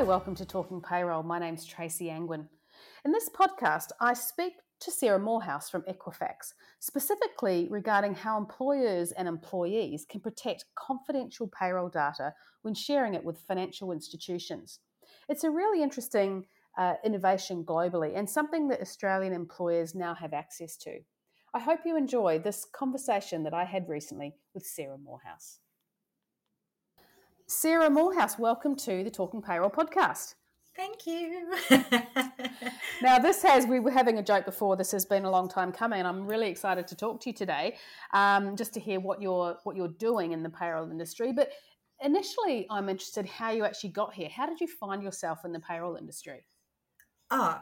Hi, 0.00 0.04
welcome 0.04 0.34
to 0.36 0.46
Talking 0.46 0.80
Payroll. 0.80 1.24
My 1.24 1.38
name's 1.38 1.66
Tracy 1.66 2.06
Angwin. 2.06 2.48
In 3.04 3.12
this 3.12 3.28
podcast, 3.28 3.88
I 4.00 4.14
speak 4.14 4.54
to 4.80 4.90
Sarah 4.90 5.18
Moorhouse 5.18 5.68
from 5.68 5.82
Equifax, 5.82 6.54
specifically 6.78 7.68
regarding 7.70 8.14
how 8.14 8.38
employers 8.38 9.12
and 9.12 9.28
employees 9.28 10.06
can 10.08 10.22
protect 10.22 10.64
confidential 10.74 11.48
payroll 11.48 11.90
data 11.90 12.32
when 12.62 12.72
sharing 12.72 13.12
it 13.12 13.22
with 13.22 13.42
financial 13.46 13.92
institutions. 13.92 14.78
It's 15.28 15.44
a 15.44 15.50
really 15.50 15.82
interesting 15.82 16.46
uh, 16.78 16.94
innovation 17.04 17.62
globally 17.62 18.16
and 18.16 18.28
something 18.28 18.68
that 18.68 18.80
Australian 18.80 19.34
employers 19.34 19.94
now 19.94 20.14
have 20.14 20.32
access 20.32 20.78
to. 20.78 21.00
I 21.52 21.58
hope 21.58 21.80
you 21.84 21.98
enjoy 21.98 22.38
this 22.38 22.64
conversation 22.72 23.42
that 23.42 23.52
I 23.52 23.66
had 23.66 23.86
recently 23.86 24.32
with 24.54 24.64
Sarah 24.64 24.96
Moorhouse. 24.96 25.58
Sarah 27.52 27.90
Moorhouse, 27.90 28.38
welcome 28.38 28.76
to 28.76 29.02
the 29.02 29.10
Talking 29.10 29.42
Payroll 29.42 29.70
podcast. 29.70 30.36
Thank 30.76 31.04
you. 31.04 31.52
now, 33.02 33.18
this 33.18 33.42
has, 33.42 33.66
we 33.66 33.80
were 33.80 33.90
having 33.90 34.18
a 34.18 34.22
joke 34.22 34.44
before, 34.44 34.76
this 34.76 34.92
has 34.92 35.04
been 35.04 35.24
a 35.24 35.30
long 35.30 35.48
time 35.48 35.72
coming. 35.72 36.06
I'm 36.06 36.28
really 36.28 36.48
excited 36.48 36.86
to 36.86 36.94
talk 36.94 37.20
to 37.22 37.30
you 37.30 37.34
today, 37.34 37.76
um, 38.14 38.54
just 38.54 38.72
to 38.74 38.80
hear 38.80 39.00
what 39.00 39.20
you're, 39.20 39.56
what 39.64 39.74
you're 39.74 39.88
doing 39.88 40.30
in 40.30 40.44
the 40.44 40.48
payroll 40.48 40.92
industry. 40.92 41.32
But 41.32 41.50
initially, 42.00 42.68
I'm 42.70 42.88
interested 42.88 43.26
how 43.26 43.50
you 43.50 43.64
actually 43.64 43.90
got 43.90 44.14
here. 44.14 44.28
How 44.28 44.46
did 44.46 44.60
you 44.60 44.68
find 44.68 45.02
yourself 45.02 45.44
in 45.44 45.50
the 45.50 45.58
payroll 45.58 45.96
industry? 45.96 46.44
Oh, 47.32 47.60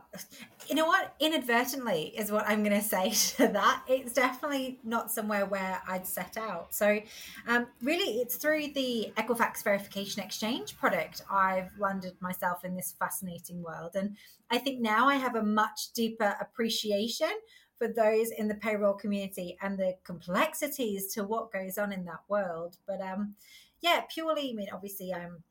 you 0.66 0.74
know 0.74 0.86
what? 0.86 1.14
Inadvertently 1.20 2.14
is 2.16 2.32
what 2.32 2.48
I'm 2.48 2.64
going 2.64 2.80
to 2.80 2.86
say 2.86 3.10
to 3.36 3.48
that. 3.48 3.82
It's 3.86 4.14
definitely 4.14 4.80
not 4.82 5.10
somewhere 5.10 5.44
where 5.44 5.82
I'd 5.86 6.06
set 6.06 6.38
out. 6.38 6.74
So, 6.74 7.00
um, 7.46 7.66
really, 7.82 8.20
it's 8.20 8.36
through 8.36 8.68
the 8.74 9.12
Equifax 9.16 9.62
Verification 9.62 10.22
Exchange 10.22 10.78
product 10.78 11.22
I've 11.30 11.70
landed 11.78 12.14
myself 12.20 12.64
in 12.64 12.76
this 12.76 12.94
fascinating 12.98 13.62
world. 13.62 13.92
And 13.94 14.16
I 14.50 14.56
think 14.58 14.80
now 14.80 15.06
I 15.06 15.16
have 15.16 15.36
a 15.36 15.42
much 15.42 15.92
deeper 15.92 16.36
appreciation 16.40 17.30
for 17.76 17.88
those 17.88 18.30
in 18.30 18.48
the 18.48 18.54
payroll 18.54 18.94
community 18.94 19.56
and 19.62 19.78
the 19.78 19.96
complexities 20.04 21.12
to 21.14 21.24
what 21.24 21.52
goes 21.52 21.78
on 21.78 21.92
in 21.92 22.04
that 22.06 22.20
world. 22.28 22.76
But 22.86 23.00
um, 23.00 23.34
yeah, 23.80 24.02
purely, 24.12 24.50
I 24.50 24.54
mean, 24.54 24.68
obviously, 24.72 25.12
I'm 25.14 25.42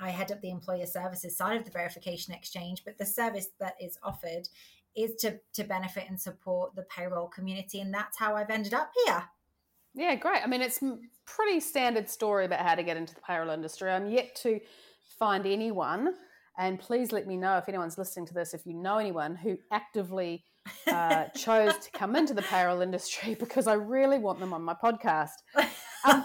I 0.00 0.10
head 0.10 0.32
up 0.32 0.40
the 0.40 0.50
employer 0.50 0.86
services 0.86 1.36
side 1.36 1.56
of 1.56 1.64
the 1.64 1.70
verification 1.70 2.34
exchange, 2.34 2.82
but 2.84 2.98
the 2.98 3.06
service 3.06 3.48
that 3.60 3.74
is 3.80 3.98
offered 4.02 4.48
is 4.96 5.14
to 5.16 5.38
to 5.54 5.64
benefit 5.64 6.04
and 6.08 6.20
support 6.20 6.74
the 6.74 6.82
payroll 6.82 7.28
community, 7.28 7.80
and 7.80 7.92
that's 7.92 8.18
how 8.18 8.36
I've 8.36 8.50
ended 8.50 8.74
up 8.74 8.90
here. 9.04 9.24
Yeah, 9.94 10.14
great. 10.16 10.42
I 10.42 10.46
mean, 10.46 10.62
it's 10.62 10.80
pretty 11.24 11.60
standard 11.60 12.08
story 12.08 12.46
about 12.46 12.60
how 12.60 12.74
to 12.74 12.82
get 12.82 12.96
into 12.96 13.14
the 13.14 13.20
payroll 13.20 13.50
industry. 13.50 13.90
I'm 13.90 14.08
yet 14.08 14.34
to 14.42 14.60
find 15.18 15.46
anyone, 15.46 16.14
and 16.58 16.80
please 16.80 17.12
let 17.12 17.26
me 17.26 17.36
know 17.36 17.58
if 17.58 17.68
anyone's 17.68 17.98
listening 17.98 18.26
to 18.26 18.34
this, 18.34 18.54
if 18.54 18.66
you 18.66 18.74
know 18.74 18.98
anyone 18.98 19.36
who 19.36 19.56
actively 19.72 20.44
uh, 20.88 21.24
chose 21.36 21.76
to 21.78 21.90
come 21.92 22.16
into 22.16 22.34
the 22.34 22.42
payroll 22.42 22.80
industry, 22.80 23.34
because 23.34 23.66
I 23.66 23.74
really 23.74 24.18
want 24.18 24.40
them 24.40 24.52
on 24.52 24.62
my 24.62 24.74
podcast. 24.74 25.42
Um, 26.04 26.24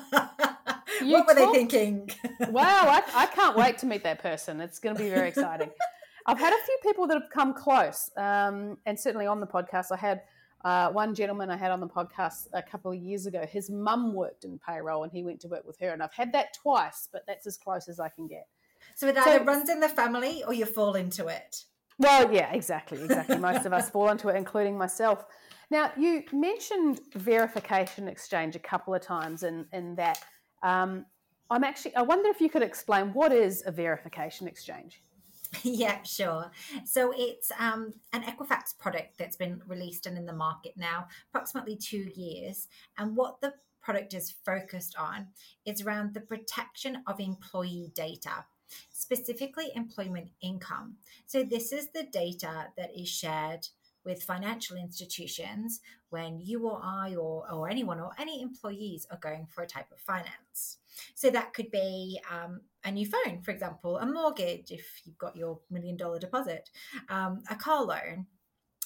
what 1.02 1.28
were 1.28 1.34
talk- 1.34 1.54
they 1.54 1.60
thinking? 1.60 2.10
wow, 2.50 2.64
I, 2.64 3.04
I, 3.16 3.26
can't 3.28 3.56
wait 3.56 3.78
to 3.80 3.86
meet 3.86 4.04
that 4.04 4.22
person. 4.22 4.62
It's 4.62 4.80
going 4.80 4.96
to 4.96 5.02
be 5.02 5.10
very 5.10 5.30
exciting. 5.30 5.70
I've 6.26 6.40
had 6.40 6.54
a 6.54 6.64
few 6.66 6.78
people 6.84 7.08
that 7.08 7.20
have 7.20 7.30
come 7.32 7.54
close, 7.54 8.12
um, 8.18 8.78
and 8.86 9.00
certainly 9.00 9.26
on 9.26 9.40
the 9.40 9.48
podcast, 9.48 9.92
I 9.92 9.98
had 9.98 10.22
uh, 10.64 10.90
one 10.92 11.16
gentleman 11.16 11.50
I 11.50 11.58
had 11.58 11.72
on 11.72 11.80
the 11.80 11.88
podcast 11.88 12.48
a 12.54 12.62
couple 12.62 12.92
of 12.92 12.98
years 12.98 13.26
ago. 13.26 13.46
His 13.50 13.70
mum 13.70 14.14
worked 14.14 14.44
in 14.44 14.60
payroll, 14.60 15.04
and 15.04 15.12
he 15.12 15.24
went 15.24 15.40
to 15.42 15.48
work 15.48 15.66
with 15.66 15.80
her, 15.80 15.90
and 15.90 16.04
I've 16.04 16.14
had 16.14 16.34
that 16.34 16.54
twice, 16.54 17.08
but 17.12 17.24
that's 17.28 17.48
as 17.48 17.58
close 17.58 17.88
as 17.88 18.00
I 18.00 18.10
can 18.10 18.28
get. 18.28 18.48
So 18.96 19.08
it 19.08 19.18
either 19.18 19.40
so, 19.40 19.44
runs 19.44 19.70
in 19.70 19.80
the 19.80 19.90
family, 19.90 20.44
or 20.46 20.54
you 20.54 20.66
fall 20.66 20.96
into 20.96 21.28
it. 21.28 21.64
Well, 21.98 22.32
yeah, 22.34 22.52
exactly, 22.54 23.02
exactly. 23.02 23.38
Most 23.38 23.66
of 23.66 23.74
us 23.74 23.90
fall 23.90 24.10
into 24.10 24.30
it, 24.30 24.36
including 24.36 24.78
myself. 24.78 25.26
Now, 25.70 25.92
you 25.98 26.24
mentioned 26.32 27.02
verification 27.14 28.08
exchange 28.08 28.56
a 28.56 28.60
couple 28.60 28.94
of 28.96 29.02
times 29.02 29.44
in, 29.44 29.66
in 29.74 29.96
that 29.96 30.20
um, 30.64 31.06
I'm 31.50 31.64
actually, 31.64 31.96
I 31.96 32.02
wonder 32.04 32.30
if 32.30 32.42
you 32.42 32.50
could 32.50 32.62
explain 32.62 33.14
what 33.14 33.32
is 33.32 33.64
a 33.66 33.72
verification 33.72 34.48
exchange? 34.48 35.02
Yeah, 35.64 36.04
sure. 36.04 36.52
So 36.86 37.12
it's 37.16 37.52
um, 37.58 37.94
an 38.14 38.22
Equifax 38.22 38.78
product 38.78 39.18
that's 39.18 39.36
been 39.36 39.62
released 39.68 40.06
and 40.06 40.16
in 40.16 40.28
the 40.28 40.34
market 40.34 40.74
now 40.78 41.08
approximately 41.30 41.76
two 41.76 42.08
years. 42.16 42.68
And 43.00 43.16
what 43.16 43.42
the 43.42 43.54
product 43.82 44.14
is 44.14 44.36
focused 44.46 44.96
on 44.98 45.28
is 45.66 45.82
around 45.82 46.14
the 46.14 46.22
protection 46.22 47.02
of 47.08 47.20
employee 47.20 47.92
data, 47.96 48.46
specifically 48.92 49.72
employment 49.76 50.30
income. 50.42 50.98
So 51.26 51.44
this 51.44 51.72
is 51.72 51.90
the 51.90 52.04
data 52.04 52.68
that 52.78 52.92
is 52.96 53.10
shared 53.10 53.68
with 54.06 54.24
financial 54.24 54.78
institutions 54.78 55.82
when 56.10 56.40
you 56.40 56.68
or 56.68 56.80
I 56.84 57.16
or, 57.16 57.46
or 57.52 57.70
anyone 57.70 58.00
or 58.00 58.12
any 58.18 58.42
employees 58.42 59.06
are 59.12 59.18
going 59.18 59.48
for 59.48 59.64
a 59.64 59.68
type 59.68 59.92
of 59.92 60.00
finance. 60.00 60.78
So 61.16 61.30
that 61.30 61.54
could 61.54 61.70
be 61.72 62.20
um, 62.32 62.62
a 62.84 62.92
new 62.92 63.06
phone, 63.06 63.42
for 63.42 63.52
example, 63.52 63.98
a 63.98 64.06
mortgage 64.06 64.72
if 64.72 65.02
you've 65.06 65.18
got 65.18 65.36
your 65.36 65.60
million 65.70 65.98
dollar 65.98 66.20
deposit, 66.20 66.70
um, 67.10 67.44
a 67.50 67.56
car 67.56 67.84
loan. 67.84 68.26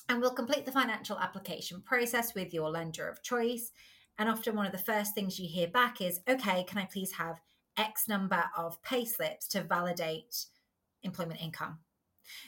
And 0.09 0.19
we'll 0.19 0.31
complete 0.34 0.66
the 0.66 0.72
financial 0.72 1.18
application 1.18 1.81
process 1.81 2.35
with 2.35 2.53
your 2.53 2.69
lender 2.69 3.07
of 3.07 3.24
choice. 3.24 3.72
And 4.18 4.30
often 4.30 4.56
one 4.56 4.66
of 4.66 4.72
the 4.74 4.78
first 4.78 5.16
things 5.16 5.40
you 5.40 5.47
hear 5.47 5.68
back 5.68 6.01
is, 6.01 6.19
okay, 6.28 6.63
can 6.66 6.78
I 6.78 6.85
please 6.85 7.13
have 7.13 7.40
X 7.78 8.07
number 8.07 8.44
of 8.57 8.81
pay 8.84 9.06
slips 9.06 9.47
to 9.50 9.63
validate 9.63 10.45
employment 11.03 11.41
income? 11.41 11.80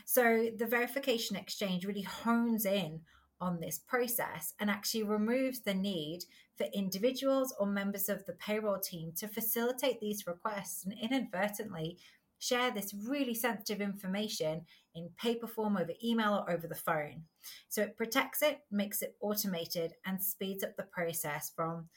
So 0.05 0.49
the 0.57 0.65
verification 0.65 1.35
exchange 1.35 1.85
really 1.85 2.01
hones 2.01 2.65
in 2.65 3.01
on 3.41 3.59
this 3.59 3.77
process 3.77 4.53
and 4.59 4.69
actually 4.69 5.03
removes 5.03 5.59
the 5.59 5.73
need 5.73 6.23
for 6.55 6.67
individuals 6.73 7.53
or 7.59 7.67
members 7.67 8.07
of 8.07 8.25
the 8.25 8.33
payroll 8.33 8.79
team 8.79 9.11
to 9.17 9.27
facilitate 9.27 9.99
these 9.99 10.25
requests 10.25 10.85
and 10.85 10.93
inadvertently 10.99 11.97
share 12.39 12.71
this 12.71 12.93
really 13.07 13.33
sensitive 13.33 13.81
information 13.81 14.65
in 14.93 15.09
paper 15.17 15.47
form 15.47 15.77
over 15.77 15.91
email 16.03 16.43
or 16.47 16.51
over 16.51 16.67
the 16.67 16.75
phone. 16.75 17.23
So 17.69 17.81
it 17.81 17.97
protects 17.97 18.41
it, 18.41 18.59
makes 18.71 19.01
it 19.01 19.15
automated, 19.21 19.93
and 20.05 20.23
speeds 20.23 20.63
up 20.63 20.75
the 20.75 20.83
process 20.83 21.51
from 21.55 21.87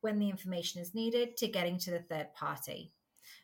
when 0.00 0.18
the 0.18 0.28
information 0.28 0.82
is 0.82 0.94
needed 0.94 1.36
to 1.38 1.48
getting 1.48 1.78
to 1.78 1.90
the 1.90 2.00
third 2.00 2.34
party. 2.34 2.92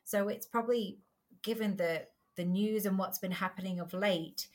So 0.04 0.28
it's 0.28 0.46
probably 0.46 0.98
given 1.42 1.76
the 1.76 2.02
the 2.40 2.46
news 2.46 2.86
and 2.86 2.98
what's 2.98 3.18
been 3.18 3.30
happening 3.30 3.80
of 3.80 3.92
late, 3.92 4.46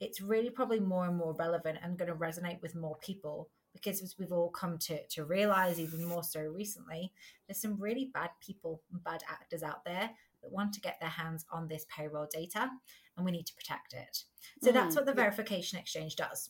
it's 0.00 0.22
really 0.22 0.48
probably 0.48 0.80
more 0.80 1.04
and 1.04 1.14
more 1.16 1.34
relevant 1.34 1.78
and 1.82 1.98
going 1.98 2.08
to 2.08 2.16
resonate 2.16 2.62
with 2.62 2.74
more 2.74 2.96
people 3.02 3.50
because 3.74 4.00
as 4.02 4.16
we've 4.18 4.32
all 4.32 4.48
come 4.48 4.78
to, 4.78 5.04
to 5.08 5.24
realize 5.24 5.78
even 5.78 6.06
more 6.06 6.22
so 6.22 6.40
recently, 6.40 7.12
there's 7.46 7.60
some 7.60 7.76
really 7.78 8.10
bad 8.14 8.30
people 8.40 8.80
and 8.90 9.04
bad 9.04 9.22
actors 9.28 9.62
out 9.62 9.84
there 9.84 10.08
that 10.42 10.52
want 10.52 10.72
to 10.72 10.80
get 10.80 10.98
their 11.00 11.10
hands 11.10 11.44
on 11.52 11.68
this 11.68 11.84
payroll 11.94 12.28
data 12.32 12.70
and 13.16 13.26
we 13.26 13.32
need 13.32 13.44
to 13.46 13.54
protect 13.54 13.92
it. 13.92 14.24
So 14.62 14.70
mm, 14.70 14.74
that's 14.74 14.96
what 14.96 15.04
the 15.04 15.12
yeah. 15.12 15.16
verification 15.16 15.78
exchange 15.78 16.16
does. 16.16 16.48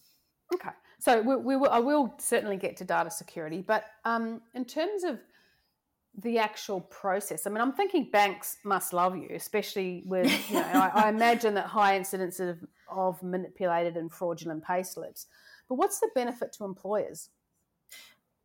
Okay. 0.55 0.71
So 1.01 1.23
we, 1.23 1.35
we 1.35 1.57
will, 1.57 1.71
I 1.71 1.81
will 1.81 2.15
certainly 2.19 2.57
get 2.57 2.77
to 2.77 2.85
data 2.85 3.11
security, 3.11 3.63
but 3.67 3.85
um, 4.05 4.43
in 4.55 4.65
terms 4.65 5.03
of 5.03 5.19
the 6.17 6.39
actual 6.39 6.81
process. 6.81 7.47
I 7.47 7.51
mean, 7.51 7.61
I'm 7.61 7.73
thinking 7.73 8.09
banks 8.11 8.59
must 8.65 8.93
love 8.93 9.17
you, 9.17 9.29
especially 9.35 10.05
with, 10.07 10.27
you 10.51 10.57
know, 10.57 10.63
I, 10.63 11.07
I, 11.07 11.09
imagine 11.09 11.55
that 11.55 11.67
high 11.67 11.97
incidence 11.97 12.41
of, 12.41 12.59
of 12.89 13.23
manipulated 13.23 13.97
and 13.97 14.13
fraudulent 14.13 14.65
pay 14.65 14.83
slips. 14.83 15.27
But 15.69 15.77
what's 15.77 15.99
the 16.01 16.11
benefit 16.15 16.53
to 16.55 16.65
employers? 16.65 17.31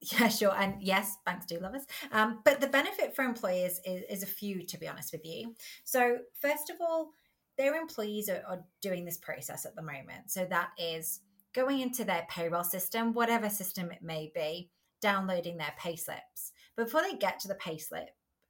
Yeah, 0.01 0.29
sure. 0.29 0.55
And 0.55 0.81
yes, 0.81 1.17
banks 1.25 1.45
do 1.45 1.59
love 1.59 1.75
us. 1.75 1.85
Um, 2.11 2.39
but 2.45 2.61
the 2.61 2.67
benefit 2.67 3.15
for 3.15 3.23
employers 3.23 3.81
is, 3.85 4.03
is, 4.09 4.23
a 4.23 4.27
few, 4.27 4.65
to 4.65 4.77
be 4.77 4.87
honest 4.87 5.11
with 5.11 5.25
you. 5.25 5.53
So, 5.83 6.19
first 6.39 6.69
of 6.69 6.77
all, 6.79 7.09
their 7.57 7.75
employees 7.75 8.29
are, 8.29 8.41
are 8.47 8.63
doing 8.81 9.03
this 9.03 9.17
process 9.17 9.65
at 9.65 9.75
the 9.75 9.81
moment. 9.81 10.31
So, 10.31 10.45
that 10.45 10.69
is 10.77 11.19
going 11.53 11.81
into 11.81 12.05
their 12.05 12.25
payroll 12.29 12.63
system, 12.63 13.11
whatever 13.11 13.49
system 13.49 13.91
it 13.91 14.01
may 14.01 14.31
be, 14.33 14.69
downloading 15.01 15.57
their 15.57 15.73
pay 15.77 15.97
slips 15.97 16.53
before 16.79 17.01
they 17.01 17.15
get 17.15 17.39
to 17.39 17.47
the 17.47 17.55
payslip 17.55 18.07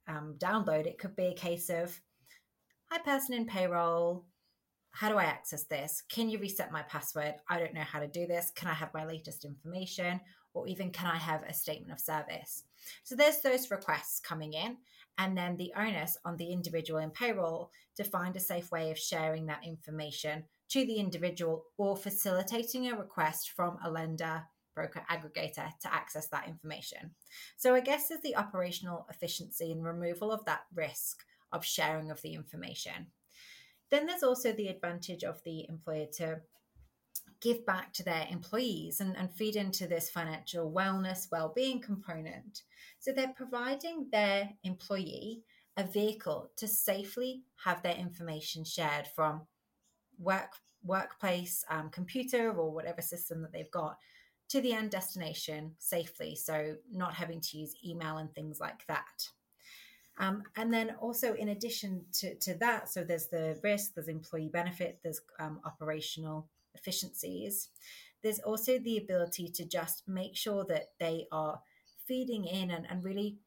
um, 0.08 0.36
download, 0.38 0.86
it 0.86 0.98
could 0.98 1.16
be 1.16 1.26
a 1.26 1.34
case 1.34 1.68
of, 1.68 2.00
"Hi, 2.90 2.98
person 2.98 3.34
in 3.34 3.46
payroll. 3.46 4.24
How 4.92 5.08
do 5.08 5.18
I 5.18 5.24
access 5.24 5.64
this? 5.64 6.02
Can 6.08 6.28
you 6.28 6.38
reset 6.38 6.72
my 6.72 6.82
password? 6.82 7.34
I 7.48 7.58
don't 7.58 7.74
know 7.74 7.82
how 7.82 8.00
to 8.00 8.08
do 8.08 8.26
this. 8.26 8.50
Can 8.56 8.68
I 8.68 8.74
have 8.74 8.92
my 8.92 9.04
latest 9.04 9.44
information? 9.44 10.20
Or 10.52 10.66
even 10.66 10.90
can 10.90 11.06
I 11.06 11.16
have 11.16 11.44
a 11.44 11.54
statement 11.54 11.92
of 11.92 12.00
service? 12.00 12.64
So 13.04 13.14
there's 13.14 13.40
those 13.40 13.70
requests 13.70 14.18
coming 14.18 14.52
in, 14.54 14.78
and 15.18 15.36
then 15.38 15.56
the 15.56 15.72
onus 15.76 16.16
on 16.24 16.36
the 16.36 16.50
individual 16.50 16.98
in 16.98 17.10
payroll 17.10 17.70
to 17.96 18.04
find 18.04 18.34
a 18.34 18.40
safe 18.40 18.70
way 18.72 18.90
of 18.90 18.98
sharing 18.98 19.46
that 19.46 19.64
information 19.64 20.44
to 20.70 20.84
the 20.84 20.96
individual 20.96 21.64
or 21.78 21.96
facilitating 21.96 22.88
a 22.88 22.96
request 22.96 23.50
from 23.50 23.76
a 23.84 23.90
lender 23.90 24.42
broker 24.80 25.04
aggregator 25.10 25.70
to 25.80 25.92
access 25.92 26.28
that 26.28 26.48
information. 26.48 27.10
So, 27.56 27.74
I 27.74 27.80
guess 27.80 28.08
there's 28.08 28.22
the 28.22 28.36
operational 28.36 29.06
efficiency 29.10 29.72
and 29.72 29.84
removal 29.84 30.32
of 30.32 30.44
that 30.46 30.62
risk 30.74 31.24
of 31.52 31.64
sharing 31.64 32.10
of 32.10 32.22
the 32.22 32.34
information. 32.34 33.08
Then 33.90 34.06
there's 34.06 34.22
also 34.22 34.52
the 34.52 34.68
advantage 34.68 35.24
of 35.24 35.42
the 35.44 35.66
employer 35.68 36.06
to 36.14 36.40
give 37.40 37.64
back 37.66 37.92
to 37.94 38.04
their 38.04 38.26
employees 38.30 39.00
and, 39.00 39.16
and 39.16 39.32
feed 39.32 39.56
into 39.56 39.86
this 39.86 40.10
financial 40.10 40.70
wellness, 40.70 41.26
well-being 41.32 41.80
component. 41.80 42.62
So 42.98 43.12
they're 43.12 43.34
providing 43.34 44.08
their 44.12 44.50
employee 44.62 45.42
a 45.76 45.84
vehicle 45.84 46.50
to 46.56 46.68
safely 46.68 47.42
have 47.64 47.82
their 47.82 47.94
information 47.96 48.64
shared 48.64 49.06
from 49.06 49.42
work 50.18 50.52
workplace 50.82 51.64
um, 51.68 51.90
computer 51.90 52.52
or 52.52 52.72
whatever 52.72 53.02
system 53.02 53.42
that 53.42 53.52
they've 53.52 53.70
got 53.70 53.96
to 54.50 54.60
the 54.60 54.72
end 54.72 54.90
destination 54.90 55.72
safely 55.78 56.34
so 56.34 56.76
not 56.92 57.14
having 57.14 57.40
to 57.40 57.58
use 57.58 57.74
email 57.84 58.18
and 58.18 58.32
things 58.34 58.60
like 58.60 58.86
that. 58.86 59.28
Um, 60.18 60.42
and 60.56 60.72
then 60.72 60.96
also 61.00 61.34
in 61.34 61.48
addition 61.48 62.04
to, 62.18 62.34
to 62.36 62.54
that 62.58 62.90
so 62.90 63.02
there's 63.02 63.28
the 63.28 63.58
risk 63.62 63.94
there's 63.94 64.08
employee 64.08 64.50
benefit 64.52 64.98
there's 65.02 65.20
um, 65.38 65.60
operational 65.64 66.48
efficiencies. 66.74 67.68
There's 68.22 68.40
also 68.40 68.78
the 68.78 68.98
ability 68.98 69.48
to 69.48 69.64
just 69.64 70.02
make 70.06 70.36
sure 70.36 70.64
that 70.66 70.88
they 70.98 71.26
are 71.32 71.60
feeding 72.06 72.44
in 72.44 72.70
and, 72.70 72.86
and 72.90 73.02
really 73.02 73.38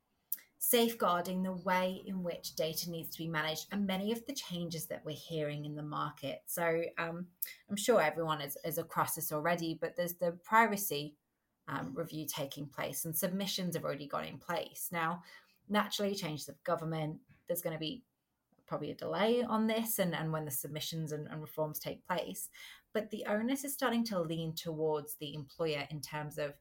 safeguarding 0.64 1.44
the 1.44 1.52
way 1.52 2.02
in 2.06 2.24
which 2.24 2.56
data 2.56 2.90
needs 2.90 3.10
to 3.10 3.18
be 3.18 3.28
managed 3.28 3.68
and 3.74 3.86
many 3.86 4.14
of 4.14 4.26
the 4.26 4.34
changes 4.34 4.86
that 4.86 5.04
we're 5.04 5.12
hearing 5.12 5.66
in 5.66 5.76
the 5.76 5.84
market. 5.84 6.42
So 6.46 6.84
um, 6.98 7.28
I'm 7.70 7.76
sure 7.76 8.02
everyone 8.02 8.40
is, 8.40 8.58
is 8.64 8.78
across 8.78 9.16
this 9.16 9.34
already, 9.34 9.78
but 9.80 9.98
there's 9.98 10.14
the 10.14 10.32
privacy 10.42 11.16
um, 11.68 11.92
review 11.94 12.26
taking 12.26 12.66
place 12.66 13.04
and 13.04 13.14
submissions 13.14 13.76
have 13.76 13.84
already 13.84 14.08
gone 14.08 14.24
in 14.24 14.38
place. 14.38 14.88
Now, 14.90 15.24
naturally, 15.68 16.16
changes 16.16 16.48
of 16.48 16.64
government, 16.64 17.18
there's 17.48 17.62
going 17.62 17.76
to 17.76 17.80
be 17.80 18.04
probably 18.66 18.92
a 18.92 18.96
delay 18.96 19.44
on 19.44 19.68
this 19.68 20.00
and, 20.00 20.16
and 20.16 20.32
when 20.32 20.46
the 20.46 20.52
submissions 20.52 21.12
and, 21.12 21.28
and 21.28 21.42
reforms 21.42 21.78
take 21.78 22.08
place. 22.08 22.48
But 22.94 23.12
the 23.12 23.26
onus 23.28 23.66
is 23.66 23.74
starting 23.74 24.06
to 24.06 24.22
lean 24.22 24.56
towards 24.56 25.16
the 25.16 25.34
employer 25.34 25.86
in 25.92 26.00
terms 26.00 26.38
of 26.38 26.54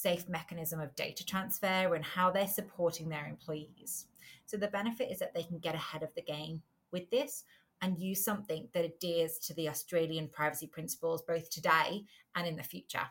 safe 0.00 0.28
mechanism 0.28 0.80
of 0.80 0.94
data 0.94 1.24
transfer 1.26 1.94
and 1.94 2.04
how 2.04 2.30
they're 2.30 2.46
supporting 2.46 3.08
their 3.08 3.26
employees. 3.26 4.06
So 4.46 4.56
the 4.56 4.68
benefit 4.68 5.10
is 5.10 5.18
that 5.18 5.34
they 5.34 5.42
can 5.42 5.58
get 5.58 5.74
ahead 5.74 6.02
of 6.02 6.14
the 6.14 6.22
game 6.22 6.62
with 6.92 7.10
this 7.10 7.44
and 7.82 7.98
use 7.98 8.24
something 8.24 8.68
that 8.74 8.84
adheres 8.84 9.38
to 9.40 9.54
the 9.54 9.68
Australian 9.68 10.28
privacy 10.28 10.66
principles 10.66 11.22
both 11.22 11.50
today 11.50 12.04
and 12.36 12.46
in 12.46 12.56
the 12.56 12.62
future. 12.62 13.06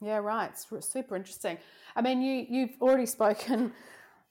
Yeah, 0.00 0.18
right. 0.18 0.50
It's 0.50 0.92
super 0.92 1.16
interesting. 1.16 1.58
I 1.96 2.02
mean, 2.02 2.22
you 2.22 2.46
you've 2.48 2.76
already 2.80 3.06
spoken. 3.06 3.72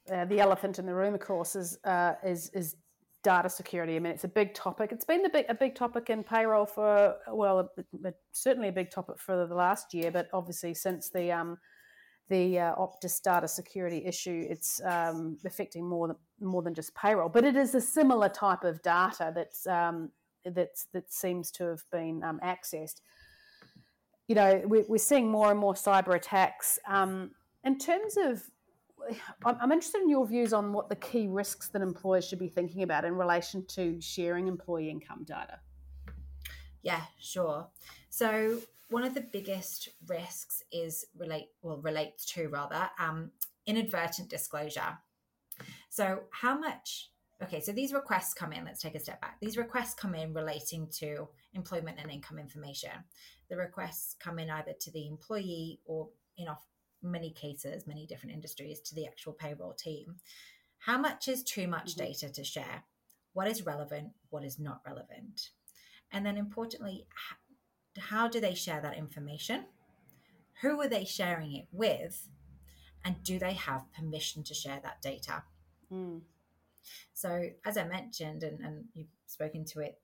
Uh, 0.10 0.24
the 0.24 0.40
elephant 0.40 0.80
in 0.80 0.86
the 0.86 0.94
room, 0.94 1.14
of 1.14 1.19
course, 1.19 1.54
is 1.58 1.78
uh, 1.84 2.14
is 2.24 2.50
is 2.52 2.78
data 3.24 3.50
security. 3.50 3.96
I 3.96 4.00
mean, 4.00 4.14
it's 4.14 4.24
a 4.24 4.30
big 4.30 4.54
topic. 4.54 4.92
It's 4.92 5.06
been 5.06 5.24
big, 5.31 5.46
a 5.50 5.56
big 5.56 5.75
topic 5.75 6.10
in 6.10 6.24
payroll 6.24 6.66
for, 6.66 7.16
well, 7.31 7.60
a, 7.60 8.08
a, 8.08 8.14
certainly 8.31 8.69
a 8.69 8.72
big 8.72 8.92
topic 8.92 9.19
for 9.19 9.46
the 9.46 9.56
last 9.56 9.94
year, 9.94 10.12
but 10.12 10.28
obviously 10.34 10.74
since 10.74 11.10
the 11.10 11.31
um, 11.31 11.58
the 12.30 12.60
uh, 12.60 12.75
Optus 12.75 13.22
data 13.22 13.48
security 13.48 14.04
issue, 14.06 14.46
it's 14.50 14.81
um, 14.84 15.38
affecting 15.46 15.88
more 15.88 16.08
than 16.08 16.18
more 16.42 16.62
than 16.62 16.74
just 16.74 16.94
payroll. 16.94 17.30
But 17.30 17.46
it 17.46 17.56
is 17.56 17.74
a 17.74 17.81
similar 17.81 18.30
type 18.30 18.64
of 18.64 18.81
data 18.81 19.31
that's 19.34 19.66
um, 19.66 20.12
that's 20.44 20.88
that 20.94 21.12
seems 21.12 21.52
to 21.52 21.66
have 21.66 21.84
been 21.92 22.24
um, 22.24 22.40
accessed. 22.44 23.02
You 24.28 24.36
know, 24.36 24.62
we, 24.68 24.81
are 24.81 24.98
seeing 24.98 25.31
more 25.31 25.52
and 25.52 25.60
more 25.60 25.74
cyber 25.74 26.16
attacks. 26.16 26.80
Um, 26.88 27.31
in 27.64 27.78
terms 27.78 28.18
of 28.18 28.44
I'm 29.45 29.71
interested 29.71 30.01
in 30.01 30.09
your 30.09 30.25
views 30.25 30.54
on 30.54 30.74
what 30.74 30.89
the 30.89 30.95
key 30.95 31.27
risks 31.27 31.69
that 31.69 31.81
employers 31.81 32.27
should 32.27 32.39
be 32.39 32.50
thinking 32.50 32.83
about 32.83 33.06
in 33.06 33.15
relation 33.15 33.65
to 33.68 34.00
sharing 34.01 34.48
employee 34.48 34.89
income 34.89 35.24
data. 35.24 35.59
Yeah, 36.81 37.01
sure. 37.19 37.68
So 38.09 38.59
one 38.89 39.04
of 39.04 39.13
the 39.13 39.21
biggest 39.21 39.89
risks 40.07 40.63
is 40.71 41.06
relate 41.18 41.50
well 41.62 41.77
relates 41.77 42.25
to 42.33 42.48
rather 42.48 42.89
um, 43.00 43.31
inadvertent 43.65 44.30
disclosure. 44.30 44.98
So 45.89 46.21
how 46.31 46.57
much? 46.57 47.12
Okay, 47.44 47.59
so 47.59 47.71
these 47.71 47.94
requests 47.94 48.33
come 48.33 48.51
in. 48.51 48.65
Let's 48.65 48.81
take 48.81 48.95
a 48.95 49.00
step 49.00 49.21
back. 49.21 49.38
These 49.39 49.57
requests 49.57 49.94
come 49.94 50.15
in 50.15 50.33
relating 50.33 50.88
to 51.00 51.27
employment 51.54 52.00
and 52.01 52.12
income 52.12 52.39
information. 52.39 52.89
The 53.50 53.57
requests 53.57 54.15
come 54.19 54.39
in 54.39 54.50
either 54.50 54.74
to 54.80 54.92
the 54.92 55.07
employee 55.07 55.80
or 55.86 56.09
in 56.38 56.48
off 56.48 56.65
many 57.02 57.32
cases, 57.32 57.88
many 57.88 58.06
different 58.06 58.34
industries 58.34 58.80
to 58.82 58.96
the 58.96 59.06
actual 59.06 59.34
payroll 59.34 59.74
team. 59.74 60.16
How 60.80 60.98
much 60.98 61.28
is 61.28 61.44
too 61.44 61.68
much 61.68 61.96
mm-hmm. 61.96 62.06
data 62.06 62.30
to 62.30 62.44
share? 62.44 62.84
What 63.34 63.48
is 63.48 63.66
relevant? 63.66 64.10
What 64.30 64.44
is 64.44 64.60
not 64.60 64.82
relevant? 64.86 65.50
And 66.12 66.26
then 66.26 66.38
importantly, 66.38 67.06
how 67.98 68.28
do 68.28 68.40
they 68.40 68.54
share 68.54 68.82
that 68.82 68.98
information? 68.98 69.66
Who 70.62 70.82
are 70.82 70.88
they 70.88 71.06
sharing 71.06 71.56
it 71.56 71.68
with? 71.72 72.28
And 73.04 73.22
do 73.24 73.40
they 73.40 73.54
have 73.54 73.92
permission 73.94 74.44
to 74.44 74.54
share 74.54 74.80
that 74.84 75.02
data? 75.02 75.44
Mm. 75.92 76.22
So, 77.14 77.50
as 77.66 77.78
I 77.78 77.86
mentioned, 77.86 78.44
and, 78.44 78.60
and 78.60 78.86
you've 78.94 79.08
spoken 79.26 79.66
to 79.66 79.82
it, 79.82 80.00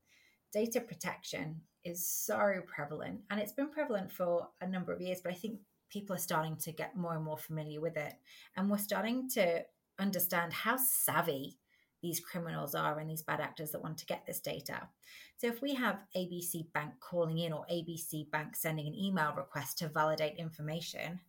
data 0.52 0.80
protection 0.80 1.62
is 1.84 2.08
so 2.08 2.62
prevalent 2.66 3.22
and 3.30 3.40
it's 3.40 3.52
been 3.52 3.70
prevalent 3.70 4.12
for 4.12 4.48
a 4.62 4.68
number 4.68 4.94
of 4.94 5.02
years, 5.02 5.20
but 5.22 5.32
I 5.32 5.36
think 5.36 5.60
people 5.94 6.16
are 6.16 6.20
starting 6.20 6.58
to 6.58 6.72
get 6.72 6.98
more 6.98 7.14
and 7.14 7.24
more 7.24 7.38
familiar 7.38 7.80
with 7.80 7.96
it. 7.96 8.16
And 8.58 8.70
we're 8.70 8.80
starting 8.80 9.30
to 9.36 9.62
understand 10.00 10.52
how 10.52 10.78
savvy 10.78 11.60
these 12.02 12.20
criminals 12.20 12.74
are 12.76 13.00
and 13.00 13.10
these 13.10 13.22
bad 13.22 13.40
actors 13.40 13.72
that 13.72 13.84
want 13.84 14.00
to 14.00 14.06
get 14.08 14.26
this 14.26 14.42
data. 14.42 14.90
So 15.38 15.48
if 15.48 15.62
we 15.62 15.76
have 15.76 16.04
ABC 16.18 16.74
Bank 16.74 16.94
calling 17.00 17.38
in 17.38 17.54
or 17.54 17.66
ABC 17.72 18.30
Bank 18.32 18.56
sending 18.56 18.88
an 18.88 18.96
email 18.96 19.34
request 19.38 19.78
to 19.78 19.88
validate 19.88 20.38
information, 20.38 21.20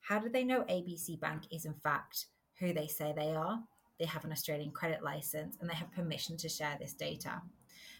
how 0.00 0.20
do 0.20 0.30
they 0.30 0.44
know 0.44 0.62
ABC 0.62 1.20
Bank 1.20 1.42
is 1.50 1.64
in 1.66 1.74
fact 1.74 2.26
who 2.60 2.72
they 2.72 2.86
say 2.86 3.12
they 3.14 3.34
are? 3.34 3.60
They 3.98 4.06
have 4.06 4.24
an 4.24 4.32
Australian 4.32 4.70
credit 4.70 5.02
license 5.02 5.56
and 5.60 5.68
they 5.68 5.74
have 5.74 5.92
permission 5.92 6.36
to 6.38 6.48
share 6.48 6.78
this 6.80 6.94
data. 6.94 7.42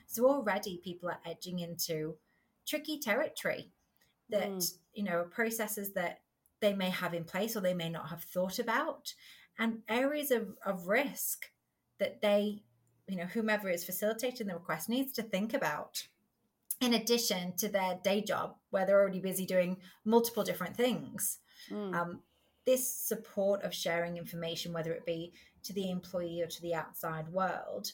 So 0.07 0.27
already 0.27 0.81
people 0.83 1.11
are 1.11 1.21
edging 1.27 1.59
into 1.59 2.17
tricky 2.67 2.99
territory 2.99 3.73
that 4.31 4.50
mm. 4.50 4.75
you 4.95 5.05
know 5.05 5.25
processes 5.31 5.93
that 5.93 6.21
they 6.61 6.75
may 6.75 6.90
have 6.90 7.14
in 7.14 7.25
place 7.25 7.57
or 7.57 7.61
they 7.61 7.75
may 7.75 7.88
not 7.88 8.09
have 8.09 8.23
thought 8.23 8.59
about 8.59 9.14
and 9.59 9.83
areas 9.88 10.31
of, 10.31 10.49
of 10.64 10.88
risk 10.88 11.47
that 11.99 12.21
they 12.23 12.62
you 13.09 13.16
know 13.16 13.25
whomever 13.25 13.69
is 13.69 13.85
facilitating 13.85 14.47
the 14.47 14.55
request 14.55 14.88
needs 14.88 15.12
to 15.12 15.23
think 15.23 15.55
about 15.55 16.07
in 16.81 16.95
addition 16.95 17.55
to 17.57 17.69
their 17.69 17.99
day 18.02 18.23
job 18.23 18.57
where 18.71 18.87
they're 18.87 19.00
already 19.00 19.21
busy 19.21 19.45
doing 19.45 19.76
multiple 20.05 20.45
different 20.45 20.76
things 20.76 21.38
mm. 21.71 21.95
um, 21.95 22.21
this 22.66 22.95
support 22.95 23.62
of 23.62 23.75
sharing 23.75 24.16
information 24.16 24.73
whether 24.73 24.93
it 24.93 25.07
be 25.07 25.33
to 25.62 25.73
the 25.73 25.90
employee 25.90 26.40
or 26.40 26.47
to 26.47 26.62
the 26.62 26.75
outside 26.75 27.28
world 27.28 27.93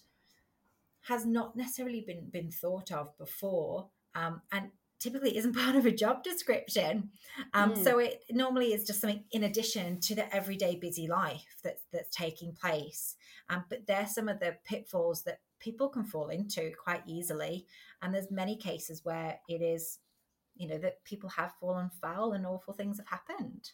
has 1.02 1.25
not 1.25 1.56
necessarily 1.56 2.00
been 2.00 2.28
been 2.30 2.50
thought 2.50 2.92
of 2.92 3.16
before 3.18 3.88
um, 4.14 4.40
and 4.52 4.70
typically 4.98 5.36
isn't 5.36 5.56
part 5.64 5.76
of 5.76 5.86
a 5.86 5.90
job 5.90 6.22
description. 6.22 7.10
Um, 7.54 7.72
mm. 7.72 7.84
So 7.84 7.98
it 7.98 8.24
normally 8.30 8.72
is 8.72 8.84
just 8.84 9.00
something 9.00 9.24
in 9.32 9.44
addition 9.44 10.00
to 10.00 10.14
the 10.14 10.34
everyday 10.34 10.76
busy 10.76 11.06
life 11.06 11.56
that's 11.62 11.84
that's 11.92 12.14
taking 12.14 12.52
place. 12.52 13.16
Um, 13.48 13.64
but 13.68 13.86
there's 13.86 14.14
some 14.14 14.28
of 14.28 14.40
the 14.40 14.56
pitfalls 14.64 15.22
that 15.22 15.40
people 15.60 15.88
can 15.88 16.04
fall 16.04 16.28
into 16.28 16.72
quite 16.82 17.02
easily, 17.06 17.66
and 18.02 18.14
there's 18.14 18.30
many 18.30 18.56
cases 18.56 19.04
where 19.04 19.38
it 19.48 19.62
is, 19.62 19.98
you 20.56 20.68
know, 20.68 20.78
that 20.78 21.04
people 21.04 21.28
have 21.30 21.54
fallen 21.60 21.90
foul 22.00 22.32
and 22.32 22.46
awful 22.46 22.74
things 22.74 22.98
have 22.98 23.06
happened. 23.08 23.70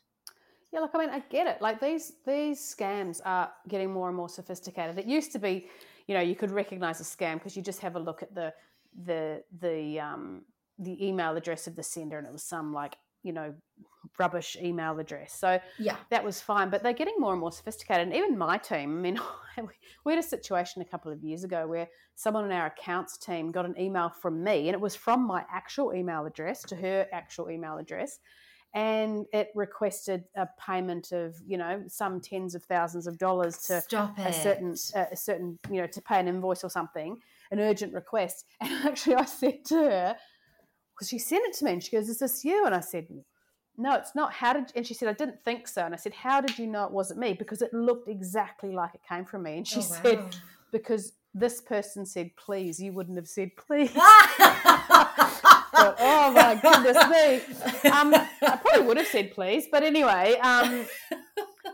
Yeah, 0.72 0.80
look, 0.80 0.92
I 0.94 0.98
mean, 0.98 1.10
I 1.10 1.20
get 1.30 1.46
it. 1.46 1.60
Like 1.60 1.80
these 1.80 2.14
these 2.26 2.58
scams 2.58 3.20
are 3.24 3.52
getting 3.68 3.92
more 3.92 4.08
and 4.08 4.16
more 4.16 4.28
sophisticated. 4.28 4.98
It 4.98 5.06
used 5.06 5.32
to 5.32 5.38
be, 5.38 5.68
you 6.06 6.14
know, 6.14 6.22
you 6.22 6.34
could 6.34 6.50
recognize 6.50 7.00
a 7.00 7.04
scam 7.04 7.34
because 7.34 7.56
you 7.56 7.62
just 7.62 7.80
have 7.80 7.94
a 7.96 8.00
look 8.00 8.22
at 8.22 8.34
the 8.34 8.54
the 9.04 9.42
the 9.60 10.00
um, 10.00 10.42
the 10.82 11.06
email 11.06 11.36
address 11.36 11.66
of 11.66 11.76
the 11.76 11.82
sender 11.82 12.18
and 12.18 12.26
it 12.26 12.32
was 12.32 12.42
some 12.42 12.72
like 12.72 12.96
you 13.22 13.32
know 13.32 13.54
rubbish 14.18 14.56
email 14.60 14.98
address. 14.98 15.32
So 15.32 15.60
yeah. 15.78 15.96
that 16.10 16.24
was 16.24 16.40
fine 16.40 16.70
but 16.70 16.82
they're 16.82 16.92
getting 16.92 17.14
more 17.18 17.32
and 17.32 17.40
more 17.40 17.52
sophisticated. 17.52 18.08
And 18.08 18.16
even 18.16 18.36
my 18.36 18.58
team 18.58 18.98
i 18.98 19.00
mean 19.00 19.20
we 20.04 20.12
had 20.12 20.18
a 20.18 20.26
situation 20.26 20.82
a 20.82 20.84
couple 20.84 21.12
of 21.12 21.22
years 21.22 21.44
ago 21.44 21.66
where 21.66 21.88
someone 22.14 22.44
on 22.44 22.52
our 22.52 22.66
accounts 22.66 23.16
team 23.16 23.50
got 23.50 23.64
an 23.64 23.74
email 23.78 24.10
from 24.10 24.42
me 24.42 24.68
and 24.68 24.74
it 24.74 24.80
was 24.80 24.94
from 24.94 25.26
my 25.26 25.44
actual 25.50 25.94
email 25.94 26.26
address 26.26 26.62
to 26.62 26.76
her 26.76 27.06
actual 27.12 27.50
email 27.50 27.78
address. 27.78 28.18
And 28.74 29.26
it 29.34 29.48
requested 29.54 30.24
a 30.34 30.48
payment 30.58 31.12
of 31.12 31.36
you 31.46 31.58
know 31.58 31.84
some 31.88 32.20
tens 32.20 32.54
of 32.54 32.64
thousands 32.64 33.06
of 33.06 33.18
dollars 33.18 33.58
to 33.66 33.82
Stop 33.82 34.18
a 34.18 34.32
certain 34.32 34.74
uh, 34.96 35.04
a 35.12 35.16
certain 35.16 35.58
you 35.70 35.80
know 35.80 35.86
to 35.86 36.00
pay 36.00 36.18
an 36.18 36.26
invoice 36.26 36.64
or 36.64 36.70
something 36.70 37.18
an 37.50 37.60
urgent 37.60 37.92
request. 37.92 38.46
And 38.62 38.88
actually 38.88 39.16
i 39.16 39.24
said 39.26 39.64
to 39.66 39.74
her 39.74 40.16
because 41.02 41.10
she 41.10 41.18
sent 41.18 41.44
it 41.46 41.54
to 41.54 41.64
me 41.64 41.72
and 41.72 41.82
she 41.82 41.90
goes, 41.90 42.08
Is 42.08 42.20
this 42.20 42.44
you? 42.44 42.64
And 42.64 42.72
I 42.74 42.80
said, 42.80 43.08
No, 43.76 43.96
it's 43.96 44.14
not. 44.14 44.32
How 44.34 44.52
did 44.52 44.72
and 44.76 44.86
she 44.86 44.94
said, 44.94 45.08
I 45.08 45.14
didn't 45.14 45.44
think 45.44 45.66
so. 45.66 45.84
And 45.84 45.92
I 45.92 45.96
said, 45.96 46.14
How 46.14 46.40
did 46.40 46.56
you 46.58 46.68
know 46.68 46.84
it 46.84 46.92
wasn't 46.92 47.18
me? 47.18 47.32
Because 47.32 47.60
it 47.60 47.74
looked 47.74 48.08
exactly 48.08 48.70
like 48.72 48.94
it 48.94 49.00
came 49.08 49.24
from 49.24 49.42
me. 49.42 49.56
And 49.56 49.66
she 49.66 49.80
oh, 49.80 49.86
wow. 49.90 49.98
said, 50.02 50.36
Because 50.70 51.14
this 51.34 51.60
person 51.60 52.06
said 52.06 52.30
please, 52.36 52.78
you 52.78 52.92
wouldn't 52.92 53.16
have 53.16 53.26
said 53.26 53.50
please. 53.56 53.90
oh 55.74 56.32
my 56.34 56.58
goodness 56.62 56.96
me. 57.08 57.90
Um, 57.90 58.14
I 58.14 58.58
probably 58.62 58.86
would 58.86 58.98
have 58.98 59.08
said 59.08 59.32
please, 59.32 59.66
but 59.72 59.82
anyway, 59.82 60.36
um, 60.42 60.86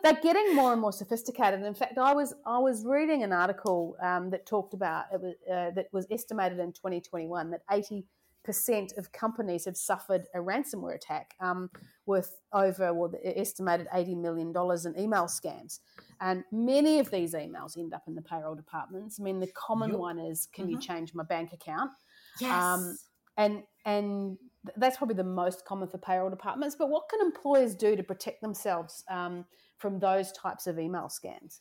they're 0.02 0.20
getting 0.23 0.54
more 0.54 0.73
and 0.73 0.80
more 0.80 0.92
sophisticated. 0.92 1.62
In 1.64 1.75
fact, 1.75 1.99
I 1.99 2.14
was 2.14 2.35
I 2.47 2.58
was 2.58 2.87
reading 2.87 3.25
an 3.25 3.32
article 3.32 3.97
um, 4.00 4.30
that 4.30 4.47
talked 4.47 4.75
about 4.75 5.06
it 5.12 5.20
was, 5.20 5.35
uh, 5.50 5.70
that 5.75 5.88
was 5.92 6.06
estimated 6.11 6.61
in 6.61 6.73
2021 6.73 7.50
that 7.50 7.62
80 7.70 8.04
percent 8.45 8.92
of 8.97 9.12
companies 9.12 9.64
have 9.64 9.76
suffered 9.76 10.26
a 10.35 10.38
ransomware 10.38 10.95
attack 10.95 11.35
um, 11.40 11.71
worth 12.07 12.38
over 12.52 12.95
well 12.95 13.12
estimated 13.25 13.87
80 13.92 14.14
million 14.14 14.52
dollars 14.52 14.87
in 14.87 14.99
email 14.99 15.25
scams 15.25 15.80
and 16.21 16.45
many 16.50 16.99
of 16.99 17.11
these 17.11 17.35
emails 17.35 17.76
end 17.76 17.92
up 17.92 18.04
in 18.07 18.14
the 18.14 18.23
payroll 18.23 18.54
departments 18.54 19.18
i 19.21 19.23
mean 19.23 19.38
the 19.38 19.50
common 19.54 19.90
yep. 19.90 19.99
one 19.99 20.18
is 20.18 20.49
can 20.52 20.64
mm-hmm. 20.64 20.73
you 20.73 20.80
change 20.80 21.14
my 21.14 21.25
bank 21.25 21.52
account 21.52 21.90
yes. 22.40 22.50
Um, 22.50 22.97
and 23.38 23.62
and 23.87 24.37
that's 24.76 24.99
probably 24.99 25.14
the 25.14 25.25
most 25.25 25.64
common 25.64 25.88
for 25.88 25.99
payroll 25.99 26.28
departments. 26.28 26.76
But 26.78 26.90
what 26.90 27.09
can 27.09 27.21
employers 27.21 27.75
do 27.75 27.97
to 27.97 28.02
protect 28.02 28.42
themselves 28.42 29.04
um, 29.09 29.47
from 29.78 29.99
those 29.99 30.33
types 30.33 30.66
of 30.66 30.78
email 30.78 31.09
scams? 31.09 31.61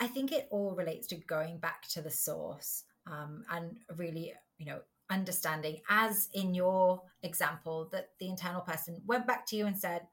I 0.00 0.06
think 0.06 0.32
it 0.32 0.48
all 0.50 0.74
relates 0.74 1.06
to 1.08 1.16
going 1.16 1.58
back 1.58 1.88
to 1.90 2.02
the 2.02 2.10
source 2.10 2.84
um, 3.10 3.44
and 3.50 3.76
really, 3.96 4.32
you 4.58 4.66
know, 4.66 4.80
understanding, 5.10 5.80
as 5.88 6.28
in 6.32 6.54
your 6.54 7.02
example, 7.22 7.88
that 7.92 8.10
the 8.18 8.28
internal 8.28 8.60
person 8.60 9.02
went 9.06 9.26
back 9.26 9.46
to 9.46 9.56
you 9.56 9.66
and 9.66 9.78
said, 9.78 10.06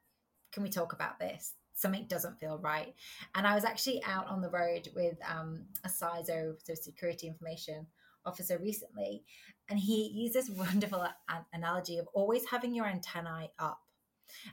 "Can 0.51 0.63
we 0.63 0.69
talk 0.69 0.93
about 0.93 1.19
this?" 1.19 1.53
Something 1.73 2.05
doesn't 2.07 2.39
feel 2.39 2.59
right. 2.59 2.93
And 3.35 3.47
I 3.47 3.55
was 3.55 3.65
actually 3.65 4.03
out 4.03 4.27
on 4.27 4.41
the 4.41 4.49
road 4.49 4.89
with 4.95 5.17
um, 5.27 5.65
a 5.83 5.89
CISO, 5.89 6.55
so 6.63 6.73
security 6.75 7.27
information 7.27 7.87
officer 8.25 8.57
recently, 8.57 9.23
and 9.69 9.79
he 9.79 10.09
used 10.13 10.33
this 10.33 10.49
wonderful 10.55 11.07
analogy 11.53 11.97
of 11.97 12.07
always 12.13 12.45
having 12.49 12.75
your 12.75 12.85
antennae 12.85 13.51
up. 13.59 13.79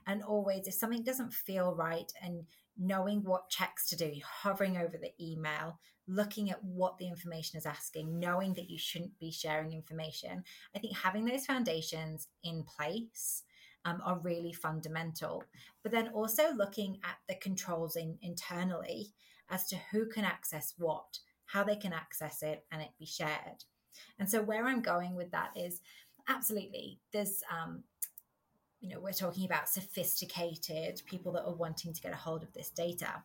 And 0.07 0.23
always, 0.23 0.67
if 0.67 0.75
something 0.75 1.05
doesn't 1.05 1.33
feel 1.33 1.75
right 1.75 2.13
and 2.23 2.45
knowing 2.81 3.23
what 3.23 3.51
checks 3.51 3.89
to 3.91 3.97
do, 3.97 4.11
hovering 4.25 4.79
over 4.79 4.97
the 4.97 5.13
email, 5.21 5.79
looking 6.09 6.51
at 6.51 6.65
what 6.65 6.97
the 6.99 7.07
information 7.07 7.59
is 7.59 7.67
asking, 7.67 8.19
knowing 8.19 8.55
that 8.55 8.71
you 8.71 8.79
shouldn't 8.79 9.17
be 9.19 9.31
sharing 9.31 9.73
information. 9.73 10.43
I 10.75 10.79
think 10.79 10.97
having 10.97 11.27
those 11.27 11.45
foundations 11.45 12.27
in 12.43 12.65
place 12.65 13.43
um, 13.85 14.01
are 14.05 14.19
really 14.21 14.53
fundamental. 14.53 15.45
But 15.83 15.93
then 15.93 16.09
also 16.09 16.55
looking 16.55 16.99
at 17.05 17.17
the 17.29 17.37
controls 17.37 17.97
in, 17.97 18.19
internally 18.23 19.13
as 19.51 19.67
to 19.69 19.77
who 19.93 20.07
can 20.07 20.25
access 20.25 20.75
what, 20.79 21.19
how 21.47 21.63
they 21.63 21.77
can 21.77 21.93
access 21.93 22.43
it, 22.43 22.65
and 22.73 22.81
it 22.81 22.91
be 22.99 23.07
shared. 23.07 23.65
And 24.19 24.29
so 24.29 24.43
where 24.43 24.67
I'm 24.67 24.81
going 24.81 25.15
with 25.15 25.31
that 25.33 25.51
is 25.55 25.81
absolutely 26.29 27.01
there's 27.13 27.43
um, 27.51 27.83
you 28.81 28.89
know 28.89 29.01
we're 29.01 29.13
talking 29.13 29.45
about 29.45 29.69
sophisticated 29.69 31.03
people 31.07 31.33
that 31.33 31.45
are 31.45 31.55
wanting 31.55 31.93
to 31.93 32.01
get 32.01 32.13
a 32.13 32.17
hold 32.17 32.43
of 32.43 32.53
this 32.53 32.71
data. 32.71 33.23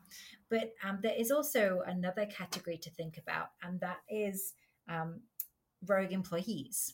But 0.49 0.73
um, 0.83 0.99
there 1.01 1.15
is 1.17 1.31
also 1.31 1.81
another 1.85 2.25
category 2.25 2.77
to 2.77 2.89
think 2.91 3.17
about 3.17 3.47
and 3.63 3.79
that 3.79 3.99
is 4.09 4.53
um, 4.87 5.21
rogue 5.85 6.11
employees 6.11 6.93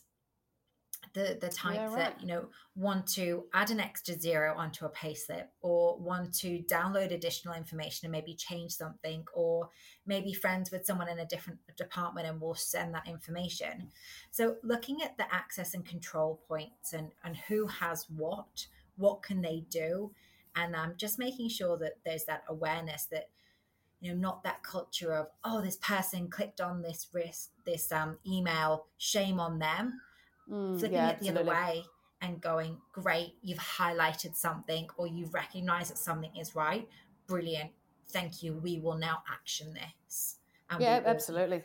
the 1.14 1.36
the 1.40 1.48
type 1.48 1.74
yeah, 1.74 1.86
right. 1.86 1.96
that 1.96 2.20
you 2.20 2.26
know 2.26 2.46
want 2.74 3.06
to 3.06 3.44
add 3.52 3.70
an 3.70 3.80
extra 3.80 4.18
zero 4.18 4.54
onto 4.56 4.86
a 4.86 4.90
payslip 4.90 5.46
or 5.60 5.98
want 5.98 6.32
to 6.32 6.62
download 6.70 7.12
additional 7.12 7.54
information 7.54 8.06
and 8.06 8.12
maybe 8.12 8.34
change 8.34 8.72
something 8.72 9.24
or 9.34 9.68
maybe 10.06 10.32
friends 10.32 10.70
with 10.70 10.86
someone 10.86 11.08
in 11.08 11.18
a 11.18 11.26
different 11.26 11.58
department 11.76 12.26
and 12.26 12.40
will 12.40 12.54
send 12.54 12.94
that 12.94 13.06
information. 13.06 13.88
So 14.30 14.56
looking 14.62 15.02
at 15.02 15.16
the 15.18 15.32
access 15.32 15.74
and 15.74 15.84
control 15.84 16.40
points 16.48 16.92
and 16.92 17.10
and 17.24 17.36
who 17.36 17.66
has 17.66 18.06
what 18.08 18.66
what 18.96 19.22
can 19.22 19.42
they 19.42 19.64
do? 19.68 20.12
And 20.54 20.76
um, 20.76 20.94
just 20.96 21.18
making 21.18 21.48
sure 21.48 21.78
that 21.78 21.98
there's 22.04 22.24
that 22.24 22.44
awareness 22.48 23.06
that 23.06 23.28
you 24.00 24.12
know 24.12 24.18
not 24.18 24.42
that 24.44 24.62
culture 24.62 25.14
of 25.14 25.28
oh 25.44 25.62
this 25.62 25.76
person 25.76 26.28
clicked 26.28 26.60
on 26.60 26.82
this 26.82 27.08
risk 27.12 27.50
this 27.64 27.90
um, 27.92 28.18
email 28.26 28.86
shame 28.98 29.38
on 29.38 29.58
them 29.58 30.00
mm, 30.52 30.78
flipping 30.78 30.96
yeah, 30.96 31.10
it 31.10 31.20
the 31.20 31.30
other 31.30 31.44
way 31.44 31.84
and 32.22 32.40
going, 32.40 32.78
great, 32.92 33.34
you've 33.42 33.58
highlighted 33.58 34.36
something 34.36 34.88
or 34.96 35.06
you've 35.06 35.34
recognized 35.34 35.90
that 35.90 35.98
something 35.98 36.34
is 36.36 36.54
right. 36.54 36.88
Brilliant. 37.26 37.72
Thank 38.08 38.42
you. 38.42 38.54
We 38.54 38.78
will 38.78 38.96
now 38.96 39.22
action 39.30 39.74
this. 39.74 40.36
yeah, 40.78 41.00
will- 41.00 41.08
absolutely. 41.08 41.64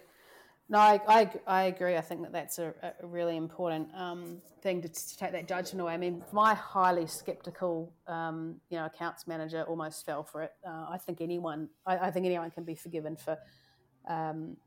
No, 0.70 0.80
I, 0.80 1.00
I, 1.08 1.32
I, 1.48 1.64
agree. 1.64 1.96
I 1.96 2.02
think 2.02 2.24
that 2.24 2.34
that's 2.34 2.60
a, 2.60 2.74
a 3.02 3.08
really 3.08 3.38
important 3.38 3.88
um, 3.96 4.42
thing 4.62 4.82
to, 4.82 4.90
to, 4.90 5.18
take 5.18 5.32
that 5.32 5.48
judgment 5.48 5.80
away. 5.80 5.94
I 5.94 5.98
mean, 5.98 6.22
my 6.34 6.56
highly 6.56 7.08
skeptical, 7.08 7.94
um, 8.06 8.60
you 8.70 8.78
know, 8.78 8.86
accounts 8.86 9.28
manager 9.28 9.64
almost 9.64 10.06
fell 10.06 10.24
for 10.24 10.42
it. 10.44 10.52
Uh, 10.68 10.88
I 10.90 10.98
think 10.98 11.22
anyone, 11.22 11.70
I, 11.86 11.98
I, 11.98 12.12
think 12.12 12.26
anyone 12.26 12.52
can 12.52 12.66
be 12.66 12.76
forgiven 12.76 13.16
for, 13.16 13.38
um, 14.10 14.58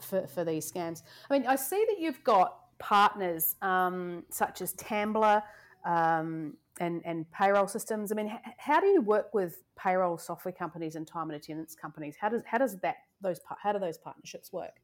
for, 0.00 0.24
for 0.28 0.44
these 0.44 0.70
scams. 0.70 1.02
I 1.28 1.36
mean, 1.36 1.48
I 1.48 1.56
see 1.56 1.84
that 1.88 1.98
you've 1.98 2.22
got 2.22 2.56
partners 2.78 3.56
um, 3.62 4.24
such 4.30 4.60
as 4.62 4.74
Tambla 4.74 5.42
um, 5.84 6.54
and, 6.80 7.02
and 7.04 7.30
payroll 7.30 7.68
systems. 7.68 8.12
I 8.12 8.14
mean, 8.14 8.28
h- 8.28 8.54
how 8.58 8.80
do 8.80 8.86
you 8.86 9.00
work 9.00 9.32
with 9.34 9.62
payroll 9.76 10.18
software 10.18 10.52
companies 10.52 10.96
and 10.96 11.06
time 11.06 11.30
and 11.30 11.36
attendance 11.36 11.74
companies? 11.74 12.16
How 12.20 12.28
does 12.28 12.42
how 12.46 12.58
does 12.58 12.78
that 12.80 12.96
those 13.20 13.40
how 13.62 13.72
do 13.72 13.78
those 13.78 13.98
partnerships 13.98 14.52
work? 14.52 14.80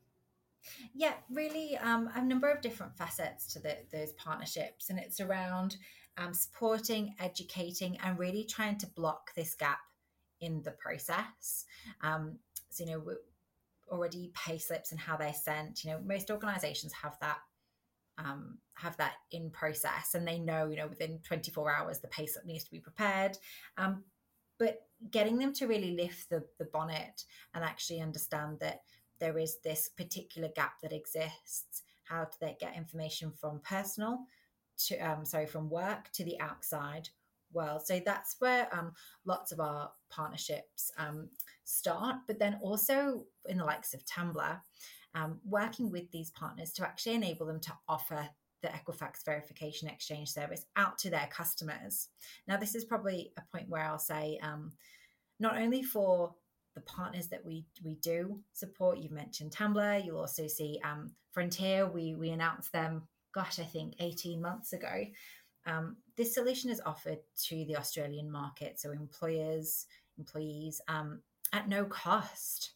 Yeah, 0.95 1.15
really, 1.33 1.79
um, 1.79 2.11
a 2.15 2.23
number 2.23 2.51
of 2.51 2.61
different 2.61 2.97
facets 2.97 3.51
to 3.55 3.61
the, 3.61 3.79
those 3.93 4.13
partnerships, 4.13 4.91
and 4.91 4.99
it's 4.99 5.21
around 5.21 5.77
um, 6.19 6.35
supporting, 6.35 7.15
educating, 7.19 7.97
and 8.05 8.19
really 8.19 8.45
trying 8.45 8.77
to 8.79 8.87
block 8.87 9.35
this 9.35 9.55
gap 9.55 9.79
in 10.41 10.63
the 10.63 10.73
process. 10.73 11.65
Um, 12.03 12.39
so, 12.69 12.85
you 12.85 12.91
know, 12.91 13.03
already 13.91 14.31
pay 14.35 14.59
slips 14.59 14.93
and 14.93 15.01
how 15.01 15.17
they're 15.17 15.33
sent. 15.33 15.85
You 15.85 15.93
know, 15.93 16.01
most 16.05 16.31
organizations 16.31 16.93
have 16.93 17.17
that 17.21 17.39
um, 18.25 18.59
have 18.75 18.97
that 18.99 19.15
in 19.33 19.51
process 19.51 20.15
and 20.15 20.27
they 20.27 20.39
know 20.39 20.69
you 20.69 20.77
know 20.77 20.87
within 20.87 21.19
24 21.25 21.75
hours 21.75 21.99
the 22.01 22.09
pay 22.09 22.27
slip 22.27 22.45
needs 22.45 22.65
to 22.65 22.71
be 22.71 22.81
prepared. 22.81 23.37
Um, 23.77 24.05
but 24.59 24.83
getting 25.11 25.39
them 25.39 25.55
to 25.55 25.67
really 25.67 25.93
lift 25.93 26.29
the, 26.29 26.45
the 26.59 26.67
bonnet 26.67 27.25
and 27.55 27.65
actually 27.65 28.01
understand 28.01 28.59
that 28.61 28.83
there 29.19 29.39
is 29.39 29.59
this 29.65 29.89
particular 29.89 30.49
gap 30.55 30.75
that 30.83 30.93
exists 30.93 31.83
how 32.05 32.25
do 32.25 32.37
they 32.41 32.57
get 32.61 32.77
information 32.77 33.31
from 33.31 33.61
personal 33.61 34.27
to 34.77 34.99
um, 34.99 35.25
sorry 35.25 35.47
from 35.47 35.71
work 35.71 36.11
to 36.13 36.25
the 36.25 36.39
outside 36.41 37.09
world. 37.53 37.83
So 37.85 38.01
that's 38.05 38.37
where 38.39 38.69
um, 38.73 38.93
lots 39.25 39.53
of 39.53 39.61
our 39.61 39.91
partnerships 40.11 40.91
um, 40.99 41.29
start 41.65 42.17
but 42.27 42.39
then 42.39 42.59
also 42.63 43.25
in 43.49 43.59
the 43.59 43.65
likes 43.65 43.95
of 43.95 44.05
Tambla 44.05 44.61
um, 45.15 45.41
working 45.45 45.91
with 45.91 46.11
these 46.11 46.31
partners 46.31 46.73
to 46.73 46.83
actually 46.83 47.15
enable 47.15 47.47
them 47.47 47.61
to 47.61 47.73
offer 47.89 48.29
the 48.63 48.69
Equifax 48.69 49.25
verification 49.25 49.89
exchange 49.89 50.31
service 50.31 50.67
out 50.77 50.99
to 50.99 51.11
their 51.11 51.29
customers. 51.33 52.09
Now, 52.47 52.57
this 52.57 52.75
is 52.75 52.85
probably 52.85 53.33
a 53.39 53.43
point 53.57 53.69
where 53.69 53.85
I'll 53.85 53.99
say, 53.99 54.39
um, 54.43 54.73
not 55.39 55.57
only 55.57 55.83
for 55.83 56.35
the 56.75 56.83
partners 56.83 57.29
that 57.29 57.45
we 57.45 57.65
we 57.83 57.97
do 57.97 58.41
support, 58.53 58.99
you've 58.99 59.13
mentioned 59.13 59.51
Tambla, 59.51 60.05
you'll 60.05 60.21
also 60.21 60.47
see 60.47 60.81
um, 60.85 61.11
Frontier. 61.33 61.87
We 61.87 62.15
we 62.15 62.31
announced 62.31 62.73
them, 62.73 63.09
gosh, 63.35 63.59
I 63.59 63.65
think 63.65 63.95
18 63.99 64.41
months 64.41 64.73
ago. 64.73 65.07
Um, 65.67 65.97
this 66.17 66.35
solution 66.35 66.71
is 66.71 66.81
offered 66.85 67.19
to 67.49 67.65
the 67.67 67.77
Australian 67.77 68.31
market, 68.31 68.81
so 68.81 68.93
employers, 68.93 69.87
employees, 70.19 70.81
um, 70.89 71.21
at 71.53 71.69
no 71.69 71.85
cost. 71.85 72.73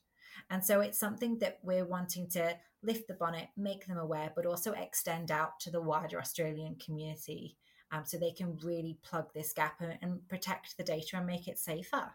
And 0.50 0.64
so 0.64 0.80
it's 0.80 0.98
something 0.98 1.38
that 1.38 1.58
we're 1.62 1.84
wanting 1.84 2.28
to 2.30 2.56
lift 2.82 3.08
the 3.08 3.14
bonnet, 3.14 3.48
make 3.56 3.86
them 3.86 3.98
aware, 3.98 4.30
but 4.34 4.46
also 4.46 4.72
extend 4.72 5.30
out 5.30 5.58
to 5.60 5.70
the 5.70 5.80
wider 5.80 6.18
Australian 6.18 6.76
community 6.76 7.56
um, 7.90 8.04
so 8.04 8.18
they 8.18 8.32
can 8.32 8.58
really 8.62 8.98
plug 9.02 9.32
this 9.32 9.52
gap 9.52 9.80
and, 9.80 9.98
and 10.02 10.28
protect 10.28 10.76
the 10.76 10.84
data 10.84 11.16
and 11.16 11.26
make 11.26 11.48
it 11.48 11.58
safer. 11.58 12.14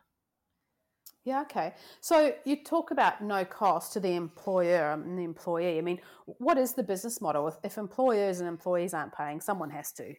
Yeah, 1.26 1.42
okay. 1.42 1.74
So 2.02 2.34
you 2.46 2.64
talk 2.64 2.92
about 2.92 3.22
no 3.22 3.44
cost 3.46 3.94
to 3.94 4.00
the 4.00 4.16
employer 4.16 4.94
and 4.94 5.18
the 5.18 5.24
employee. 5.24 5.78
I 5.78 5.82
mean, 5.82 6.00
what 6.26 6.58
is 6.58 6.74
the 6.74 6.84
business 6.84 7.20
model? 7.22 7.48
If, 7.48 7.56
if 7.64 7.78
employers 7.78 8.40
and 8.40 8.48
employees 8.48 8.94
aren't 8.94 9.14
paying, 9.14 9.42
someone 9.42 9.70
has 9.70 9.92
to. 9.94 10.16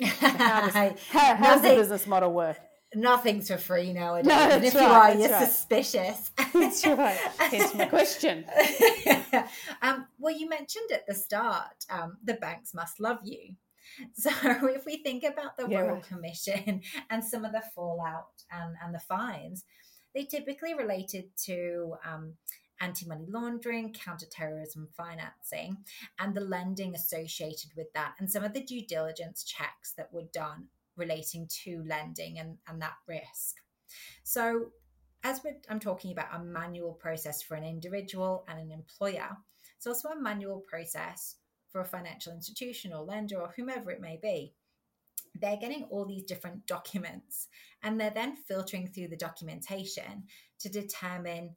how 0.04 0.66
does, 0.66 0.74
how, 1.08 1.34
how 1.36 1.54
does 1.54 1.62
the 1.62 1.74
business 1.74 2.06
model 2.06 2.32
work? 2.32 2.58
Nothing's 2.94 3.48
for 3.48 3.58
free 3.58 3.92
nowadays. 3.92 4.26
No, 4.26 4.34
and 4.34 4.64
if 4.64 4.74
right, 4.74 4.82
you 4.82 4.88
are, 4.88 5.14
you're 5.14 5.30
right. 5.30 5.48
suspicious. 5.48 6.30
That's 6.54 6.86
right. 6.86 7.16
Hence 7.38 7.74
my 7.74 7.86
question. 7.86 8.44
um, 9.82 10.06
well, 10.18 10.36
you 10.36 10.48
mentioned 10.48 10.90
at 10.92 11.06
the 11.06 11.14
start, 11.14 11.84
um, 11.90 12.18
the 12.24 12.34
banks 12.34 12.74
must 12.74 13.00
love 13.00 13.18
you. 13.22 13.54
So 14.14 14.30
if 14.68 14.86
we 14.86 14.98
think 15.02 15.24
about 15.24 15.56
the 15.56 15.66
yeah, 15.68 15.80
Royal 15.80 15.94
right. 15.94 16.02
Commission 16.04 16.80
and 17.10 17.24
some 17.24 17.44
of 17.44 17.50
the 17.50 17.62
fallout 17.74 18.44
and, 18.50 18.76
and 18.82 18.94
the 18.94 19.00
fines, 19.00 19.64
they 20.14 20.24
typically 20.24 20.74
related 20.74 21.24
to 21.46 21.96
um, 22.06 22.34
anti 22.80 23.06
money 23.06 23.26
laundering, 23.28 23.92
counter-terrorism 23.92 24.88
financing, 24.96 25.78
and 26.18 26.34
the 26.34 26.40
lending 26.40 26.94
associated 26.94 27.70
with 27.76 27.92
that, 27.94 28.14
and 28.18 28.30
some 28.30 28.44
of 28.44 28.54
the 28.54 28.62
due 28.62 28.86
diligence 28.86 29.44
checks 29.44 29.92
that 29.96 30.12
were 30.12 30.28
done 30.32 30.68
relating 31.00 31.48
to 31.64 31.82
lending 31.86 32.38
and, 32.38 32.58
and 32.68 32.80
that 32.80 32.94
risk. 33.08 33.56
So, 34.22 34.70
as 35.22 35.40
I'm 35.68 35.80
talking 35.80 36.12
about 36.12 36.34
a 36.34 36.42
manual 36.42 36.94
process 36.94 37.42
for 37.42 37.54
an 37.54 37.64
individual 37.64 38.44
and 38.48 38.58
an 38.58 38.70
employer, 38.70 39.36
it's 39.76 39.86
also 39.86 40.10
a 40.10 40.20
manual 40.20 40.60
process 40.66 41.36
for 41.70 41.80
a 41.80 41.86
financial 41.86 42.32
institution 42.32 42.92
or 42.92 43.02
lender 43.02 43.40
or 43.40 43.52
whomever 43.56 43.90
it 43.90 44.00
may 44.00 44.18
be. 44.22 44.54
They're 45.34 45.56
getting 45.56 45.84
all 45.84 46.06
these 46.06 46.24
different 46.24 46.66
documents 46.66 47.48
and 47.82 48.00
they're 48.00 48.10
then 48.10 48.36
filtering 48.36 48.88
through 48.88 49.08
the 49.08 49.16
documentation 49.16 50.24
to 50.60 50.68
determine 50.68 51.56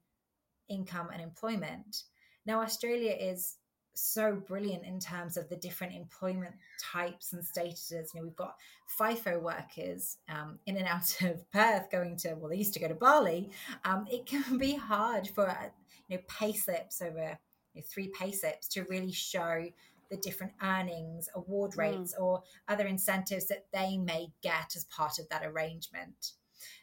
income 0.69 1.09
and 1.11 1.21
employment. 1.21 2.03
Now, 2.45 2.61
Australia 2.61 3.15
is 3.17 3.57
so 3.93 4.35
brilliant 4.35 4.83
in 4.85 4.99
terms 4.99 5.37
of 5.37 5.49
the 5.49 5.55
different 5.55 5.93
employment 5.93 6.55
types 6.81 7.33
and 7.33 7.43
statuses. 7.43 8.13
You 8.13 8.19
know, 8.19 8.23
we've 8.23 8.35
got 8.35 8.55
FIFO 8.99 9.41
workers 9.41 10.17
um, 10.29 10.59
in 10.65 10.77
and 10.77 10.87
out 10.87 11.15
of 11.21 11.49
Perth 11.51 11.89
going 11.91 12.17
to, 12.17 12.35
well, 12.35 12.49
they 12.49 12.57
used 12.57 12.73
to 12.73 12.79
go 12.79 12.87
to 12.87 12.95
Bali. 12.95 13.51
Um, 13.85 14.05
it 14.09 14.25
can 14.25 14.57
be 14.57 14.75
hard 14.75 15.27
for, 15.27 15.49
uh, 15.49 15.69
you 16.07 16.17
know, 16.17 16.23
pay 16.27 16.53
slips 16.53 17.01
over 17.01 17.37
you 17.73 17.81
know, 17.81 17.85
three 17.87 18.11
pay 18.17 18.31
slips 18.31 18.67
to 18.69 18.83
really 18.83 19.11
show 19.11 19.65
the 20.09 20.17
different 20.17 20.53
earnings, 20.61 21.29
award 21.35 21.71
mm. 21.71 21.77
rates, 21.77 22.13
mm. 22.17 22.21
or 22.21 22.43
other 22.67 22.85
incentives 22.85 23.47
that 23.47 23.65
they 23.73 23.97
may 23.97 24.27
get 24.41 24.75
as 24.75 24.83
part 24.85 25.19
of 25.19 25.27
that 25.29 25.45
arrangement. 25.45 26.33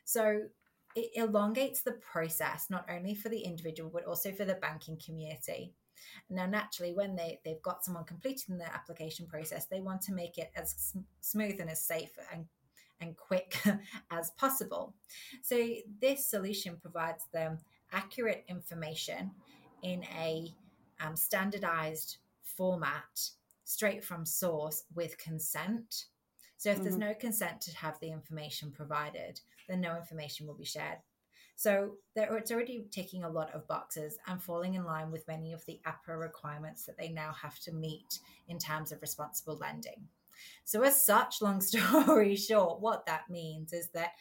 So 0.05 0.43
it 0.97 1.11
elongates 1.15 1.83
the 1.83 1.93
process 1.93 2.67
not 2.69 2.85
only 2.91 3.15
for 3.15 3.29
the 3.29 3.41
individual 3.41 3.91
but 3.93 4.05
also 4.05 4.33
for 4.33 4.45
the 4.45 4.55
banking 4.55 4.99
community. 5.05 5.73
Now, 6.29 6.47
naturally, 6.47 6.93
when 6.93 7.17
they, 7.17 7.41
they've 7.45 7.63
got 7.63 7.85
someone 7.85 8.05
completing 8.05 8.59
the 8.59 8.73
application 8.73 9.27
process, 9.27 9.67
they 9.67 9.81
want 9.81 10.03
to 10.03 10.13
make 10.13 10.39
it 10.39 10.51
as 10.57 10.75
sm- 10.77 11.01
smooth 11.21 11.61
and 11.61 11.71
as 11.71 11.83
safe 11.83 12.13
and, 12.33 12.47
and 13.01 13.17
quick 13.17 13.61
as 14.11 14.31
possible. 14.31 14.95
So, 15.43 15.57
this 16.01 16.27
solution 16.27 16.77
provides 16.81 17.25
them 17.33 17.59
accurate 17.93 18.45
information 18.49 19.33
in 19.83 20.05
a 20.17 20.55
um, 21.01 21.17
standardized 21.17 22.19
format 22.43 23.31
straight 23.65 24.05
from 24.05 24.27
source 24.27 24.85
with 24.95 25.19
consent. 25.19 26.07
So, 26.57 26.71
if 26.71 26.77
mm-hmm. 26.77 26.85
there's 26.85 26.99
no 26.99 27.15
consent 27.15 27.61
to 27.63 27.77
have 27.77 27.99
the 28.01 28.11
information 28.11 28.71
provided, 28.71 29.41
then 29.69 29.81
no 29.81 29.97
information 29.97 30.47
will 30.47 30.55
be 30.55 30.65
shared. 30.65 30.99
So 31.61 31.97
it's 32.17 32.51
already 32.51 32.87
ticking 32.91 33.23
a 33.23 33.29
lot 33.29 33.55
of 33.55 33.69
boxes 33.69 34.17
and 34.27 34.43
falling 34.43 34.77
in 34.77 34.85
line 34.87 35.11
with 35.11 35.29
many 35.29 35.53
of 35.53 35.63
the 35.67 35.79
APRA 35.85 36.19
requirements 36.19 36.87
that 36.87 36.97
they 36.97 37.11
now 37.11 37.35
have 37.35 37.59
to 37.61 37.73
meet 37.75 38.21
in 38.49 38.59
terms 38.59 38.93
of 38.93 39.03
responsible 39.03 39.59
lending. 39.59 40.09
So, 40.65 40.81
as 40.85 41.05
such, 41.05 41.43
long 41.43 41.61
story 41.61 42.35
short, 42.35 42.81
what 42.81 43.05
that 43.05 43.29
means 43.29 43.75
is 43.75 43.91
that 43.91 44.13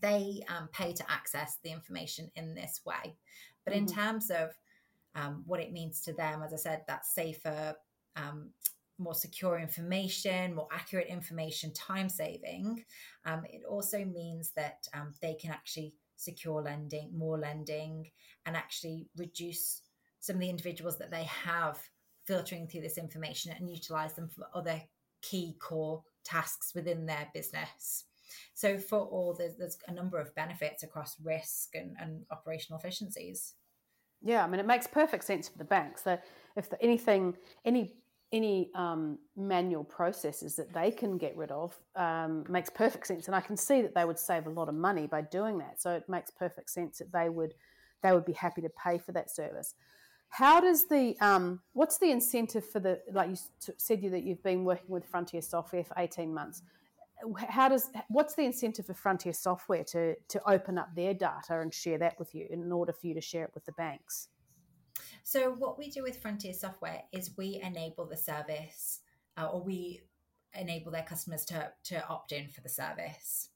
they 0.00 0.42
um, 0.48 0.70
pay 0.72 0.94
to 0.94 1.12
access 1.12 1.58
the 1.62 1.72
information 1.72 2.30
in 2.34 2.54
this 2.54 2.80
way. 2.86 3.18
But 3.66 3.74
mm-hmm. 3.74 3.88
in 3.88 3.94
terms 3.94 4.30
of 4.30 4.56
um, 5.14 5.42
what 5.44 5.60
it 5.60 5.72
means 5.72 6.00
to 6.04 6.14
them, 6.14 6.42
as 6.42 6.54
I 6.54 6.56
said, 6.56 6.84
that 6.88 7.04
safer, 7.04 7.74
um, 8.16 8.48
more 8.96 9.12
secure 9.12 9.58
information, 9.58 10.54
more 10.54 10.68
accurate 10.72 11.08
information, 11.08 11.70
time 11.74 12.08
saving. 12.08 12.82
Um, 13.26 13.42
it 13.44 13.60
also 13.68 14.06
means 14.06 14.52
that 14.56 14.88
um, 14.94 15.12
they 15.20 15.34
can 15.34 15.50
actually 15.50 15.92
secure 16.20 16.62
lending, 16.62 17.16
more 17.16 17.38
lending, 17.38 18.10
and 18.46 18.56
actually 18.56 19.08
reduce 19.16 19.82
some 20.20 20.36
of 20.36 20.40
the 20.40 20.50
individuals 20.50 20.98
that 20.98 21.10
they 21.10 21.24
have 21.24 21.78
filtering 22.26 22.66
through 22.66 22.82
this 22.82 22.98
information 22.98 23.52
and 23.58 23.70
utilize 23.70 24.12
them 24.12 24.28
for 24.28 24.46
other 24.54 24.80
key 25.22 25.56
core 25.60 26.02
tasks 26.24 26.74
within 26.74 27.06
their 27.06 27.28
business. 27.32 28.04
So, 28.54 28.78
for 28.78 29.00
all, 29.00 29.34
there's, 29.34 29.56
there's 29.56 29.78
a 29.88 29.92
number 29.92 30.18
of 30.18 30.34
benefits 30.34 30.82
across 30.82 31.16
risk 31.22 31.74
and, 31.74 31.96
and 32.00 32.24
operational 32.30 32.78
efficiencies. 32.78 33.54
Yeah, 34.22 34.44
I 34.44 34.46
mean, 34.46 34.60
it 34.60 34.66
makes 34.66 34.86
perfect 34.86 35.24
sense 35.24 35.48
for 35.48 35.58
the 35.58 35.64
banks 35.64 36.02
that 36.02 36.24
if 36.54 36.68
the, 36.68 36.80
anything, 36.82 37.36
any 37.64 37.94
any 38.32 38.70
um, 38.74 39.18
manual 39.36 39.84
processes 39.84 40.54
that 40.56 40.72
they 40.72 40.90
can 40.90 41.18
get 41.18 41.36
rid 41.36 41.50
of 41.50 41.76
um, 41.96 42.44
makes 42.48 42.70
perfect 42.70 43.06
sense, 43.06 43.26
and 43.26 43.34
I 43.34 43.40
can 43.40 43.56
see 43.56 43.82
that 43.82 43.94
they 43.94 44.04
would 44.04 44.18
save 44.18 44.46
a 44.46 44.50
lot 44.50 44.68
of 44.68 44.74
money 44.74 45.06
by 45.06 45.22
doing 45.22 45.58
that. 45.58 45.82
So 45.82 45.92
it 45.92 46.08
makes 46.08 46.30
perfect 46.30 46.70
sense 46.70 46.98
that 46.98 47.12
they 47.12 47.28
would 47.28 47.54
they 48.02 48.12
would 48.12 48.24
be 48.24 48.32
happy 48.32 48.62
to 48.62 48.70
pay 48.70 48.98
for 48.98 49.12
that 49.12 49.30
service. 49.30 49.74
How 50.28 50.60
does 50.60 50.86
the 50.86 51.16
um, 51.20 51.60
what's 51.72 51.98
the 51.98 52.12
incentive 52.12 52.64
for 52.64 52.78
the 52.78 53.00
like 53.12 53.30
you 53.30 53.36
said 53.78 54.02
you 54.02 54.10
that 54.10 54.22
you've 54.22 54.42
been 54.42 54.64
working 54.64 54.88
with 54.88 55.04
Frontier 55.04 55.42
Software 55.42 55.84
for 55.84 55.94
eighteen 55.98 56.32
months? 56.32 56.62
How 57.48 57.68
does 57.68 57.90
what's 58.08 58.34
the 58.34 58.44
incentive 58.44 58.86
for 58.86 58.94
Frontier 58.94 59.32
Software 59.32 59.84
to 59.84 60.14
to 60.14 60.40
open 60.48 60.78
up 60.78 60.94
their 60.94 61.14
data 61.14 61.60
and 61.60 61.74
share 61.74 61.98
that 61.98 62.18
with 62.18 62.32
you 62.34 62.46
in 62.48 62.70
order 62.70 62.92
for 62.92 63.08
you 63.08 63.14
to 63.14 63.20
share 63.20 63.44
it 63.44 63.50
with 63.54 63.66
the 63.66 63.72
banks? 63.72 64.28
So, 65.24 65.52
what 65.52 65.78
we 65.78 65.90
do 65.90 66.02
with 66.02 66.20
Frontier 66.20 66.52
Software 66.52 67.02
is 67.12 67.36
we 67.36 67.60
enable 67.62 68.06
the 68.06 68.16
service, 68.16 69.00
uh, 69.36 69.46
or 69.46 69.62
we 69.62 70.02
enable 70.54 70.90
their 70.90 71.02
customers 71.02 71.44
to, 71.46 71.70
to 71.84 72.06
opt 72.08 72.32
in 72.32 72.48
for 72.48 72.60
the 72.60 72.68
service. 72.68 73.48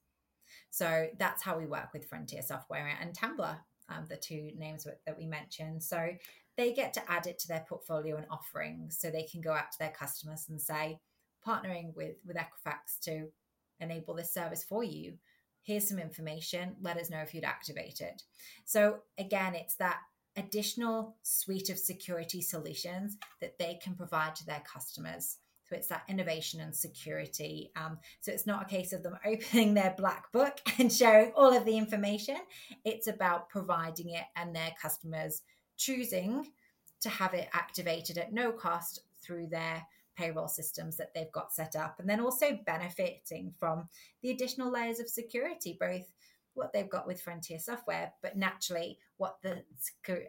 So, 0.71 1.09
that's 1.19 1.43
how 1.43 1.59
we 1.59 1.67
work 1.67 1.93
with 1.93 2.09
Frontier 2.09 2.43
Software 2.43 2.97
and 3.01 3.17
Tambla, 3.17 3.59
um, 3.89 4.07
the 4.09 4.17
two 4.17 4.53
names 4.57 4.87
that 5.07 5.19
we 5.19 5.27
mentioned. 5.27 5.83
So, 5.83 6.11
they 6.57 6.73
get 6.73 6.93
to 6.95 7.11
add 7.11 7.27
it 7.27 7.39
to 7.41 7.49
their 7.49 7.65
portfolio 7.69 8.17
and 8.17 8.27
offerings. 8.31 8.99
So, 8.99 9.11
they 9.11 9.25
can 9.25 9.41
go 9.41 9.53
out 9.53 9.73
to 9.73 9.79
their 9.79 9.93
customers 9.97 10.47
and 10.49 10.61
say, 10.61 11.01
partnering 11.47 11.95
with, 11.95 12.17
with 12.27 12.37
Equifax 12.37 12.99
to 13.03 13.29
enable 13.81 14.15
this 14.15 14.33
service 14.33 14.65
for 14.65 14.83
you. 14.83 15.15
Here's 15.63 15.89
some 15.89 15.99
information. 15.99 16.77
Let 16.81 16.99
us 16.99 17.11
know 17.11 17.21
if 17.21 17.35
you'd 17.35 17.45
activate 17.45 18.01
it. 18.01 18.23
So, 18.65 18.99
again, 19.19 19.55
it's 19.55 19.77
that 19.77 19.99
additional 20.37 21.17
suite 21.23 21.71
of 21.71 21.79
security 21.79 22.41
solutions 22.41 23.17
that 23.41 23.59
they 23.59 23.79
can 23.83 23.95
provide 23.95 24.35
to 24.37 24.47
their 24.47 24.63
customers. 24.71 25.39
So 25.69 25.77
it's 25.77 25.89
that 25.89 26.05
innovation 26.09 26.61
and 26.61 26.75
security. 26.75 27.73
Um, 27.77 27.99
so 28.21 28.33
it's 28.33 28.47
not 28.47 28.63
a 28.63 28.67
case 28.69 28.93
of 28.93 29.03
them 29.03 29.17
opening 29.27 29.75
their 29.75 29.95
black 29.97 30.31
book 30.33 30.59
and 30.79 30.93
sharing 30.93 31.33
all 31.33 31.57
of 31.57 31.65
the 31.65 31.77
information. 31.77 32.37
It's 32.85 33.07
about 33.07 33.49
providing 33.49 34.11
it 34.11 34.25
and 34.37 34.55
their 34.55 34.73
customers 34.81 35.43
choosing 35.77 36.47
to 37.01 37.09
have 37.09 37.35
it 37.35 37.49
activated 37.53 38.19
at 38.19 38.33
no 38.33 38.53
cost 38.53 39.01
through 39.23 39.49
their 39.49 39.87
payroll 40.17 40.49
systems 40.49 40.97
that 40.97 41.13
they've 41.15 41.33
got 41.33 41.53
set 41.53 41.77
up. 41.77 41.97
And 41.99 42.09
then 42.09 42.21
also 42.21 42.59
benefiting 42.67 43.53
from 43.59 43.89
the 44.23 44.31
additional 44.31 44.71
layers 44.71 45.01
of 45.01 45.09
security, 45.09 45.77
both 45.79 46.07
what 46.55 46.73
they've 46.73 46.91
got 46.91 47.07
with 47.07 47.21
Frontier 47.21 47.59
Software, 47.59 48.13
but 48.23 48.37
naturally 48.37 48.99
what 49.17 49.37
the 49.43 49.63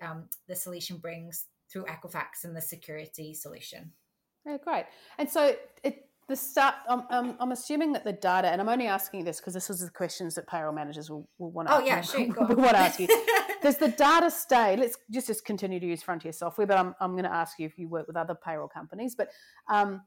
um, 0.02 0.30
the 0.48 0.56
solution 0.56 0.98
brings 0.98 1.46
through 1.72 1.86
Equifax 1.86 2.44
and 2.44 2.56
the 2.56 2.62
security 2.62 3.34
solution. 3.34 3.92
Yeah, 4.46 4.58
great. 4.64 4.86
And 5.18 5.30
so 5.30 5.56
it, 5.84 6.06
the 6.28 6.36
start, 6.36 6.76
I'm, 6.90 7.52
assuming 7.52 7.94
that 7.94 8.04
the 8.04 8.14
data, 8.14 8.48
and 8.48 8.60
I'm 8.60 8.70
only 8.70 8.88
asking 8.88 9.26
this 9.26 9.40
because 9.40 9.54
this 9.54 9.70
is 9.70 9.80
the 9.80 9.92
questions 9.92 10.34
that 10.36 10.48
payroll 10.48 10.74
managers 10.74 11.10
will, 11.10 11.30
will 11.38 11.52
want 11.52 11.68
to. 11.68 11.76
Oh 11.76 11.80
yeah, 11.80 12.02
sure. 12.02 12.28
want 12.38 12.72
to 12.72 12.78
ask 12.78 13.00
you. 13.00 13.08
Does 13.62 13.78
the 13.78 13.90
data 13.90 14.32
stay? 14.32 14.76
Let's 14.76 14.98
just 15.12 15.28
just 15.28 15.46
continue 15.46 15.80
to 15.80 15.86
use 15.86 16.02
Frontier 16.02 16.32
software, 16.32 16.66
but 16.66 16.78
I'm 16.78 16.96
I'm 17.00 17.12
going 17.12 17.26
to 17.26 17.34
ask 17.34 17.60
you 17.60 17.66
if 17.66 17.78
you 17.78 17.88
work 17.88 18.08
with 18.08 18.16
other 18.16 18.36
payroll 18.36 18.68
companies. 18.68 19.16
But 19.16 19.30
um, 19.70 20.02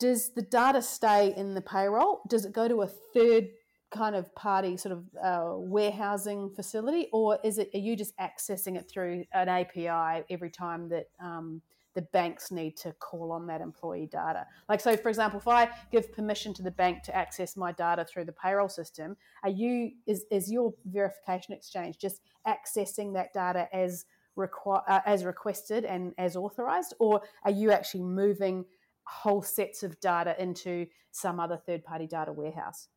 does 0.00 0.32
the 0.34 0.42
data 0.42 0.80
stay 0.80 1.34
in 1.36 1.54
the 1.54 1.60
payroll? 1.60 2.20
Does 2.28 2.44
it 2.44 2.52
go 2.52 2.68
to 2.68 2.82
a 2.82 2.86
third 2.86 3.48
kind 3.90 4.14
of 4.14 4.34
party 4.34 4.76
sort 4.76 4.92
of 4.92 5.04
uh, 5.22 5.56
warehousing 5.56 6.50
facility, 6.54 7.08
or 7.12 7.38
is 7.42 7.58
it 7.58 7.70
are 7.74 7.78
you 7.78 7.96
just 7.96 8.16
accessing 8.18 8.76
it 8.76 8.88
through 8.90 9.24
an 9.32 9.48
API 9.48 10.24
every 10.30 10.50
time 10.50 10.88
that 10.88 11.06
um, 11.20 11.62
the 11.94 12.02
banks 12.02 12.50
need 12.50 12.76
to 12.76 12.92
call 12.94 13.32
on 13.32 13.46
that 13.46 13.60
employee 13.60 14.08
data? 14.10 14.46
Like, 14.68 14.80
so 14.80 14.96
for 14.96 15.08
example, 15.08 15.40
if 15.40 15.48
I 15.48 15.70
give 15.90 16.12
permission 16.12 16.52
to 16.54 16.62
the 16.62 16.70
bank 16.70 17.02
to 17.04 17.16
access 17.16 17.56
my 17.56 17.72
data 17.72 18.04
through 18.04 18.26
the 18.26 18.32
payroll 18.32 18.68
system, 18.68 19.16
are 19.42 19.50
you 19.50 19.92
is 20.06 20.26
is 20.30 20.50
your 20.50 20.74
verification 20.84 21.54
exchange 21.54 21.98
just 21.98 22.20
accessing 22.46 23.14
that 23.14 23.32
data 23.32 23.68
as 23.74 24.04
requ- 24.36 24.82
uh, 24.86 25.00
as 25.06 25.24
requested 25.24 25.84
and 25.84 26.12
as 26.18 26.36
authorized, 26.36 26.94
or 26.98 27.22
are 27.44 27.50
you 27.50 27.72
actually 27.72 28.02
moving 28.02 28.64
whole 29.04 29.40
sets 29.40 29.82
of 29.82 29.98
data 30.00 30.36
into 30.38 30.86
some 31.10 31.40
other 31.40 31.56
third 31.56 31.82
party 31.82 32.06
data 32.06 32.30
warehouse? 32.30 32.88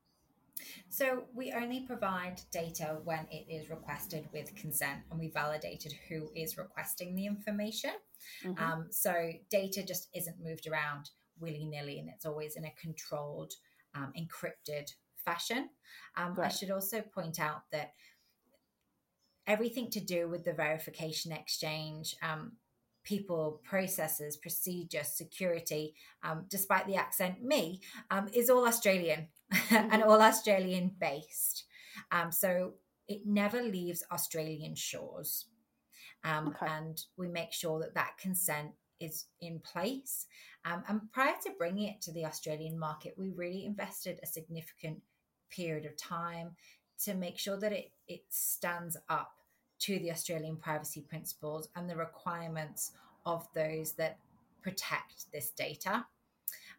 So 0.89 1.23
we 1.33 1.53
only 1.53 1.81
provide 1.81 2.41
data 2.51 2.97
when 3.03 3.27
it 3.31 3.45
is 3.49 3.69
requested 3.69 4.27
with 4.33 4.55
consent 4.55 5.01
and 5.09 5.19
we 5.19 5.29
validated 5.29 5.93
who 6.09 6.29
is 6.35 6.57
requesting 6.57 7.15
the 7.15 7.25
information. 7.25 7.91
Mm-hmm. 8.45 8.63
Um, 8.63 8.87
so 8.91 9.31
data 9.49 9.83
just 9.83 10.09
isn't 10.15 10.43
moved 10.43 10.67
around 10.67 11.09
willy 11.39 11.65
nilly 11.65 11.99
and 11.99 12.09
it's 12.09 12.25
always 12.25 12.55
in 12.55 12.65
a 12.65 12.73
controlled, 12.79 13.53
um, 13.95 14.13
encrypted 14.17 14.91
fashion. 15.25 15.69
Um, 16.17 16.37
I 16.41 16.49
should 16.49 16.71
also 16.71 17.01
point 17.01 17.39
out 17.39 17.63
that 17.71 17.93
everything 19.47 19.89
to 19.91 19.99
do 19.99 20.29
with 20.29 20.45
the 20.45 20.53
verification 20.53 21.31
exchange, 21.31 22.15
um, 22.21 22.53
people, 23.03 23.61
processes, 23.63 24.37
procedure, 24.37 25.03
security, 25.03 25.95
um, 26.23 26.45
despite 26.49 26.87
the 26.87 26.95
accent, 26.95 27.43
me, 27.43 27.81
um, 28.09 28.27
is 28.33 28.49
all 28.49 28.67
Australian 28.67 29.27
mm-hmm. 29.53 29.89
and 29.91 30.03
all 30.03 30.21
Australian 30.21 30.91
based. 30.99 31.65
Um, 32.11 32.31
so 32.31 32.73
it 33.07 33.21
never 33.25 33.61
leaves 33.61 34.03
Australian 34.11 34.75
shores. 34.75 35.45
Um, 36.23 36.49
okay. 36.49 36.67
And 36.71 37.01
we 37.17 37.27
make 37.27 37.51
sure 37.51 37.79
that 37.79 37.95
that 37.95 38.17
consent 38.19 38.71
is 38.99 39.25
in 39.41 39.59
place. 39.59 40.27
Um, 40.63 40.83
and 40.87 41.01
prior 41.11 41.33
to 41.43 41.51
bringing 41.57 41.87
it 41.87 42.01
to 42.01 42.11
the 42.11 42.25
Australian 42.25 42.77
market, 42.77 43.15
we 43.17 43.31
really 43.31 43.65
invested 43.65 44.19
a 44.21 44.27
significant 44.27 45.01
period 45.49 45.85
of 45.85 45.97
time 45.97 46.51
to 47.03 47.15
make 47.15 47.39
sure 47.39 47.59
that 47.59 47.71
it, 47.71 47.91
it 48.07 48.21
stands 48.29 48.95
up 49.09 49.33
to 49.81 49.99
the 49.99 50.11
Australian 50.11 50.55
privacy 50.55 51.01
principles 51.01 51.67
and 51.75 51.89
the 51.89 51.95
requirements 51.95 52.91
of 53.25 53.47
those 53.53 53.93
that 53.93 54.17
protect 54.61 55.31
this 55.33 55.49
data 55.51 56.05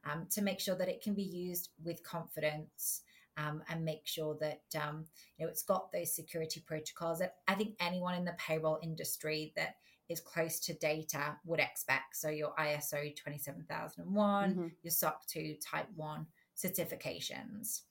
um, 0.05 0.27
to 0.31 0.43
make 0.43 0.61
sure 0.61 0.77
that 0.77 0.89
it 0.89 1.03
can 1.03 1.15
be 1.15 1.23
used 1.23 1.71
with 1.85 2.03
confidence 2.03 3.03
um, 3.37 3.63
and 3.69 3.85
make 3.85 4.07
sure 4.07 4.37
that 4.41 4.63
um, 4.81 5.05
you 5.39 5.45
know 5.45 5.51
it's 5.51 5.63
got 5.63 5.91
those 5.93 6.15
security 6.15 6.63
protocols 6.67 7.19
that 7.19 7.37
I 7.49 7.55
think 7.55 7.75
anyone 7.81 8.15
in 8.15 8.25
the 8.25 8.37
payroll 8.39 8.79
industry 8.83 9.53
that 9.57 9.77
is 10.09 10.21
close 10.21 10.61
to 10.61 10.75
data 10.75 11.37
would 11.47 11.61
expect. 11.61 12.17
So 12.17 12.29
your 12.29 12.53
ISO 12.59 13.17
27001, 13.17 14.51
mm-hmm. 14.51 14.67
your 14.83 14.91
SOC 14.91 15.27
2 15.27 15.57
Type 15.65 15.89
1 15.97 16.27
certifications. 16.57 17.83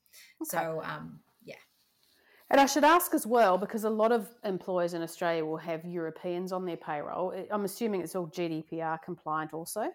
Okay. 0.41 0.49
So 0.49 0.81
um. 0.83 1.19
And 2.51 2.59
I 2.59 2.65
should 2.65 2.83
ask 2.83 3.13
as 3.13 3.25
well, 3.25 3.57
because 3.57 3.85
a 3.85 3.89
lot 3.89 4.11
of 4.11 4.27
employers 4.43 4.93
in 4.93 5.01
Australia 5.01 5.45
will 5.45 5.55
have 5.55 5.85
Europeans 5.85 6.51
on 6.51 6.65
their 6.65 6.75
payroll. 6.75 7.33
I'm 7.49 7.63
assuming 7.63 8.01
it's 8.01 8.13
all 8.13 8.27
GDPR 8.27 9.01
compliant 9.01 9.53
also. 9.53 9.85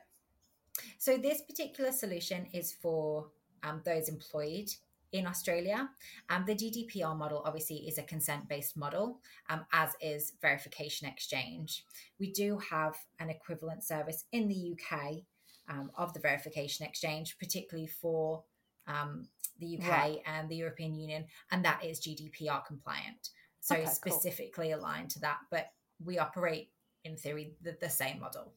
So 0.97 1.19
this 1.19 1.43
particular 1.43 1.93
solution 1.93 2.47
is 2.55 2.73
for 2.73 3.27
um, 3.63 3.83
those 3.85 4.09
employed 4.09 4.71
in 5.13 5.27
Australia. 5.27 5.91
Um, 6.31 6.45
the 6.47 6.55
GDPR 6.55 7.15
model 7.15 7.43
obviously 7.45 7.77
is 7.77 7.99
a 7.99 8.03
consent 8.03 8.49
based 8.49 8.75
model, 8.75 9.21
um, 9.51 9.67
as 9.75 9.91
is 10.01 10.33
verification 10.41 11.07
exchange. 11.07 11.85
We 12.19 12.33
do 12.33 12.59
have 12.71 12.95
an 13.21 13.29
equivalent 13.29 13.85
service 13.85 14.25
in 14.33 14.49
the 14.49 14.73
UK 14.73 15.17
um, 15.69 15.91
of 15.95 16.15
the 16.15 16.21
verification 16.21 16.87
exchange, 16.87 17.37
particularly 17.39 17.87
for 17.87 18.45
um, 18.87 19.27
the 19.59 19.79
UK 19.79 19.89
right. 19.89 20.23
and 20.27 20.49
the 20.49 20.57
European 20.57 20.95
Union, 20.95 21.25
and 21.51 21.65
that 21.65 21.85
is 21.85 22.01
GDPR 22.01 22.65
compliant. 22.67 23.31
So 23.61 23.75
okay, 23.75 23.87
specifically 23.87 24.71
cool. 24.71 24.81
aligned 24.81 25.11
to 25.11 25.21
that, 25.21 25.39
but 25.51 25.67
we 26.05 26.19
operate 26.19 26.71
in 27.05 27.17
theory 27.17 27.55
the, 27.63 27.77
the 27.81 27.91
same 27.91 28.21
model. 28.21 28.53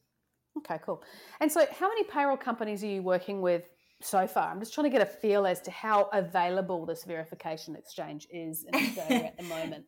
Okay, 0.58 0.78
cool. 0.84 1.02
And 1.40 1.50
so, 1.50 1.66
how 1.78 1.88
many 1.88 2.04
payroll 2.04 2.36
companies 2.36 2.84
are 2.84 2.88
you 2.88 3.02
working 3.02 3.40
with 3.40 3.70
so 4.02 4.26
far. 4.26 4.50
I'm 4.50 4.60
just 4.60 4.74
trying 4.74 4.90
to 4.90 4.90
get 4.90 5.02
a 5.02 5.10
feel 5.10 5.46
as 5.46 5.60
to 5.62 5.70
how 5.70 6.08
available 6.12 6.86
this 6.86 7.04
verification 7.04 7.76
exchange 7.76 8.26
is 8.30 8.64
in 8.64 8.74
Australia 8.74 9.24
at 9.26 9.36
the 9.36 9.44
moment. 9.44 9.84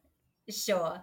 Sure. 0.49 1.01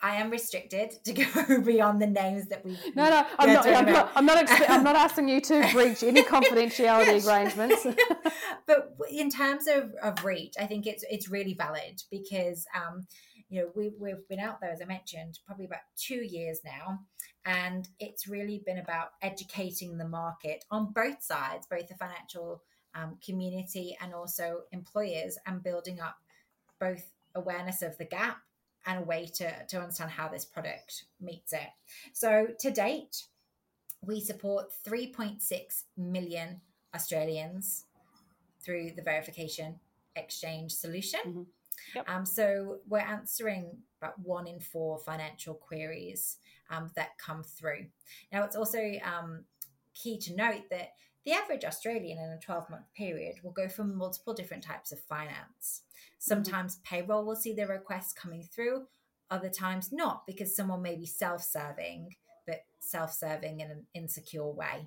I 0.00 0.16
am 0.16 0.30
restricted 0.30 0.92
to 1.04 1.12
go 1.12 1.60
beyond 1.64 2.02
the 2.02 2.08
names 2.08 2.48
that 2.48 2.64
we. 2.64 2.76
No, 2.96 3.08
no, 3.08 3.24
I'm 3.38 3.52
not. 3.52 3.66
I'm 3.66 3.86
not, 3.86 4.12
I'm 4.16 4.26
not, 4.26 4.46
expe- 4.46 4.68
I'm 4.68 4.84
not. 4.84 4.96
asking 4.96 5.28
you 5.28 5.40
to 5.40 5.68
breach 5.72 6.02
any 6.02 6.24
confidentiality 6.24 7.26
arrangements. 7.26 7.86
but 8.66 8.96
in 9.10 9.30
terms 9.30 9.68
of, 9.68 9.92
of 10.02 10.24
reach, 10.24 10.54
I 10.58 10.66
think 10.66 10.86
it's 10.86 11.04
it's 11.08 11.28
really 11.28 11.54
valid 11.54 12.02
because 12.10 12.66
um, 12.74 13.06
you 13.52 13.60
know, 13.60 13.70
we, 13.76 13.92
we've 13.98 14.26
been 14.28 14.40
out 14.40 14.62
there, 14.62 14.72
as 14.72 14.80
I 14.80 14.86
mentioned, 14.86 15.38
probably 15.46 15.66
about 15.66 15.80
two 15.94 16.24
years 16.24 16.60
now. 16.64 17.00
And 17.44 17.86
it's 18.00 18.26
really 18.26 18.62
been 18.64 18.78
about 18.78 19.10
educating 19.20 19.98
the 19.98 20.08
market 20.08 20.64
on 20.70 20.92
both 20.92 21.22
sides, 21.22 21.66
both 21.70 21.86
the 21.86 21.94
financial 21.94 22.62
um, 22.94 23.18
community 23.24 23.94
and 24.00 24.14
also 24.14 24.62
employers, 24.72 25.36
and 25.46 25.62
building 25.62 26.00
up 26.00 26.16
both 26.80 27.10
awareness 27.34 27.82
of 27.82 27.98
the 27.98 28.06
gap 28.06 28.38
and 28.86 29.00
a 29.00 29.02
way 29.02 29.26
to, 29.34 29.66
to 29.66 29.80
understand 29.80 30.10
how 30.10 30.28
this 30.28 30.44
product 30.44 31.04
meets 31.20 31.52
it. 31.52 31.68
So 32.12 32.48
to 32.60 32.70
date, 32.70 33.24
we 34.04 34.20
support 34.20 34.72
3.6 34.86 35.84
million 35.96 36.60
Australians 36.94 37.84
through 38.64 38.92
the 38.96 39.02
verification 39.02 39.78
exchange 40.16 40.72
solution. 40.72 41.20
Mm-hmm. 41.26 41.42
Yep. 41.94 42.10
Um, 42.10 42.26
so 42.26 42.78
we're 42.88 42.98
answering 42.98 43.78
about 44.00 44.18
one 44.18 44.46
in 44.46 44.60
four 44.60 44.98
financial 44.98 45.54
queries 45.54 46.38
um, 46.70 46.90
that 46.96 47.18
come 47.18 47.42
through. 47.42 47.86
Now, 48.32 48.44
it's 48.44 48.56
also 48.56 48.92
um, 49.04 49.44
key 49.94 50.18
to 50.18 50.34
note 50.34 50.64
that 50.70 50.92
the 51.24 51.32
average 51.32 51.64
Australian 51.64 52.18
in 52.18 52.30
a 52.30 52.38
12 52.38 52.70
month 52.70 52.92
period 52.96 53.36
will 53.42 53.52
go 53.52 53.68
for 53.68 53.84
multiple 53.84 54.34
different 54.34 54.64
types 54.64 54.92
of 54.92 55.00
finance. 55.00 55.82
Sometimes 56.22 56.76
mm-hmm. 56.76 56.94
payroll 56.94 57.24
will 57.24 57.34
see 57.34 57.52
the 57.52 57.66
requests 57.66 58.12
coming 58.12 58.44
through, 58.44 58.84
other 59.28 59.48
times 59.48 59.90
not, 59.90 60.22
because 60.24 60.54
someone 60.54 60.80
may 60.80 60.94
be 60.94 61.04
self 61.04 61.42
serving, 61.42 62.14
but 62.46 62.60
self 62.78 63.12
serving 63.12 63.58
in 63.58 63.72
an 63.72 63.86
insecure 63.92 64.48
way. 64.48 64.86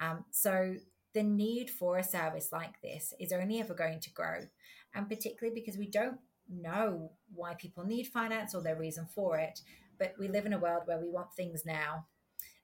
Um, 0.00 0.24
so 0.30 0.76
the 1.12 1.22
need 1.22 1.68
for 1.68 1.98
a 1.98 2.02
service 2.02 2.48
like 2.52 2.80
this 2.82 3.12
is 3.20 3.32
only 3.32 3.60
ever 3.60 3.74
going 3.74 4.00
to 4.00 4.10
grow 4.12 4.46
and 4.94 5.10
particularly 5.10 5.54
because 5.54 5.76
we 5.76 5.90
don't 5.90 6.16
know 6.48 7.12
why 7.34 7.52
people 7.54 7.84
need 7.84 8.06
finance 8.06 8.54
or 8.54 8.62
their 8.62 8.78
reason 8.78 9.06
for 9.14 9.36
it 9.36 9.60
but 9.98 10.14
we 10.18 10.26
live 10.26 10.46
in 10.46 10.54
a 10.54 10.58
world 10.58 10.84
where 10.86 10.98
we 10.98 11.10
want 11.10 11.30
things 11.36 11.64
now 11.66 12.06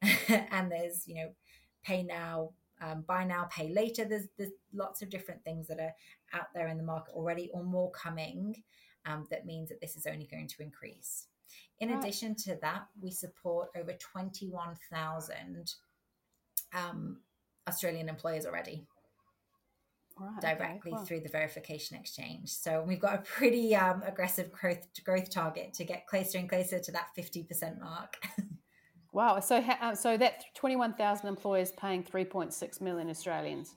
and 0.51 0.73
there's 0.73 1.07
you 1.07 1.15
know 1.15 1.29
pay 1.85 2.03
now 2.03 2.51
um, 2.81 3.05
buy 3.07 3.25
now 3.25 3.45
pay 3.51 3.69
later 3.73 4.05
there's 4.05 4.29
there's 4.37 4.53
lots 4.73 5.03
of 5.03 5.11
different 5.11 5.43
things 5.45 5.67
that 5.67 5.79
are 5.79 5.95
out 6.33 6.47
there 6.55 6.69
in 6.69 6.77
the 6.77 6.83
market 6.83 7.15
already 7.15 7.51
or 7.53 7.63
more 7.63 7.91
coming 7.93 8.63
um, 9.07 9.27
that 9.31 9.47
means 9.47 9.69
that 9.69 9.81
this 9.81 9.97
is 9.97 10.07
only 10.07 10.27
going 10.27 10.47
to 10.47 10.63
increase 10.63 11.27
in 11.81 11.91
right. 11.91 11.99
addition 11.99 12.35
to 12.35 12.57
that 12.61 12.87
we 13.01 13.11
support 13.11 13.69
over 13.77 13.93
21000 13.93 15.75
um, 16.75 17.19
australian 17.67 18.09
employers 18.09 18.47
already 18.47 18.87
right, 20.19 20.41
directly 20.41 20.91
okay, 20.93 20.97
cool. 20.97 21.05
through 21.05 21.21
the 21.21 21.29
verification 21.29 21.97
exchange. 21.97 22.51
So 22.51 22.85
we've 22.87 23.01
got 23.01 23.15
a 23.15 23.19
pretty 23.19 23.75
um, 23.75 24.03
aggressive 24.07 24.53
growth 24.53 24.87
growth 25.05 25.31
target 25.31 25.75
to 25.75 25.85
get 25.85 26.07
closer 26.07 26.39
and 26.39 26.49
closer 26.49 26.79
to 26.79 26.93
that 26.93 27.09
fifty 27.15 27.43
percent 27.43 27.81
mark. 27.81 28.17
wow! 29.19 29.41
So 29.41 29.57
uh, 29.57 29.95
so 29.95 30.17
that 30.17 30.45
twenty 30.55 30.77
one 30.77 30.95
thousand 30.95 31.29
employers 31.29 31.73
paying 31.73 32.05
three 32.05 32.25
point 32.25 32.55
six 32.55 32.81
million 32.81 33.11
Australians. 33.11 33.75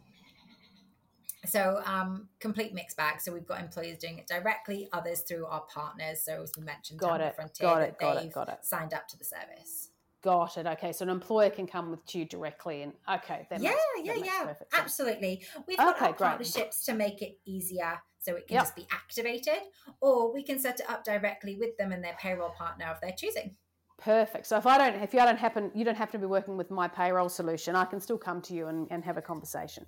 So 1.47 1.82
um, 1.86 2.30
complete 2.39 2.71
mixed 2.71 2.95
bag. 2.95 3.19
So 3.19 3.34
we've 3.34 3.47
got 3.47 3.60
employers 3.60 3.97
doing 3.97 4.19
it 4.19 4.27
directly, 4.27 4.88
others 4.93 5.21
through 5.21 5.47
our 5.47 5.63
partners. 5.73 6.21
So 6.23 6.43
as 6.43 6.51
we 6.56 6.63
mentioned, 6.63 6.99
got 6.99 7.19
it, 7.19 7.36
Frontier, 7.36 7.67
got 7.67 7.82
it, 7.82 7.97
got 7.99 8.23
it, 8.23 8.32
got 8.32 8.49
it. 8.49 8.60
Signed 8.62 8.93
up 8.93 9.08
to 9.08 9.17
the 9.17 9.25
service. 9.25 9.89
Got 10.23 10.58
it. 10.58 10.67
Okay, 10.67 10.91
so 10.93 11.01
an 11.01 11.10
employer 11.10 11.49
can 11.49 11.65
come 11.65 11.89
with 11.89 12.13
you 12.13 12.25
directly, 12.25 12.84
and 12.84 12.93
okay, 13.12 13.47
that 13.49 13.60
yeah, 13.60 13.73
makes, 13.95 14.08
yeah, 14.08 14.13
that 14.13 14.58
yeah, 14.71 14.80
absolutely. 14.80 15.41
We've 15.67 15.80
got 15.80 15.99
okay, 15.99 16.13
partnerships 16.13 16.86
to 16.86 16.93
make 16.93 17.23
it 17.23 17.39
easier, 17.43 17.99
so 18.19 18.36
it 18.36 18.45
can 18.47 18.58
yep. 18.58 18.65
just 18.65 18.75
be 18.75 18.86
activated, 18.91 19.63
or 19.99 20.32
we 20.32 20.43
can 20.43 20.60
set 20.60 20.80
it 20.80 20.88
up 20.88 21.04
directly 21.04 21.58
with 21.58 21.75
them 21.77 21.91
and 21.91 22.04
their 22.04 22.15
payroll 22.19 22.51
partner 22.51 22.86
of 22.86 23.01
their 23.01 23.13
choosing. 23.17 23.56
Perfect. 24.04 24.48
So 24.48 24.58
if 24.58 24.66
I 24.66 24.78
don't, 24.78 25.02
if 25.02 25.14
you 25.14 25.20
don't 25.20 25.38
happen, 25.38 25.72
you 25.76 25.86
don't 25.86 25.98
have 25.98 26.12
to 26.12 26.18
be 26.18 26.26
working 26.26 26.58
with 26.58 26.72
my 26.72 26.88
payroll 26.88 27.30
solution. 27.30 27.76
I 27.76 27.86
can 27.86 28.02
still 28.02 28.18
come 28.18 28.42
to 28.44 28.54
you 28.54 28.68
and, 28.68 28.88
and 28.90 29.04
have 29.04 29.18
a 29.18 29.22
conversation. 29.22 29.86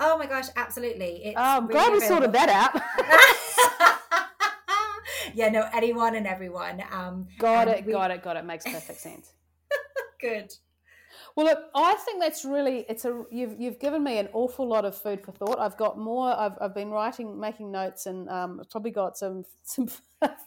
Oh 0.00 0.18
my 0.18 0.26
gosh, 0.26 0.46
absolutely! 0.56 1.24
It's 1.24 1.36
oh, 1.38 1.42
I'm 1.42 1.66
really 1.66 1.80
glad 1.80 1.92
we 1.92 2.00
sorted 2.00 2.32
that 2.32 2.48
out. 2.48 2.82
yeah, 5.34 5.48
no, 5.48 5.66
anyone 5.72 6.16
and 6.16 6.26
everyone. 6.26 6.82
Um, 6.92 7.28
got 7.38 7.68
it, 7.68 7.86
we... 7.86 7.92
got 7.92 8.10
it, 8.10 8.22
got 8.22 8.36
it. 8.36 8.44
Makes 8.44 8.64
perfect 8.64 9.00
sense. 9.00 9.32
Good. 10.20 10.52
Well, 11.36 11.46
look, 11.46 11.58
I 11.74 11.94
think 11.94 12.20
that's 12.20 12.44
really 12.44 12.84
it's 12.88 13.04
a 13.04 13.24
you've 13.30 13.58
you've 13.58 13.78
given 13.78 14.04
me 14.04 14.18
an 14.18 14.28
awful 14.32 14.68
lot 14.68 14.84
of 14.84 14.96
food 14.96 15.22
for 15.22 15.32
thought. 15.32 15.58
I've 15.58 15.76
got 15.76 15.98
more. 15.98 16.36
I've, 16.36 16.58
I've 16.60 16.74
been 16.74 16.90
writing, 16.90 17.38
making 17.40 17.72
notes, 17.72 18.06
and 18.06 18.28
um, 18.28 18.62
probably 18.70 18.90
got 18.90 19.16
some 19.16 19.44
some 19.62 19.88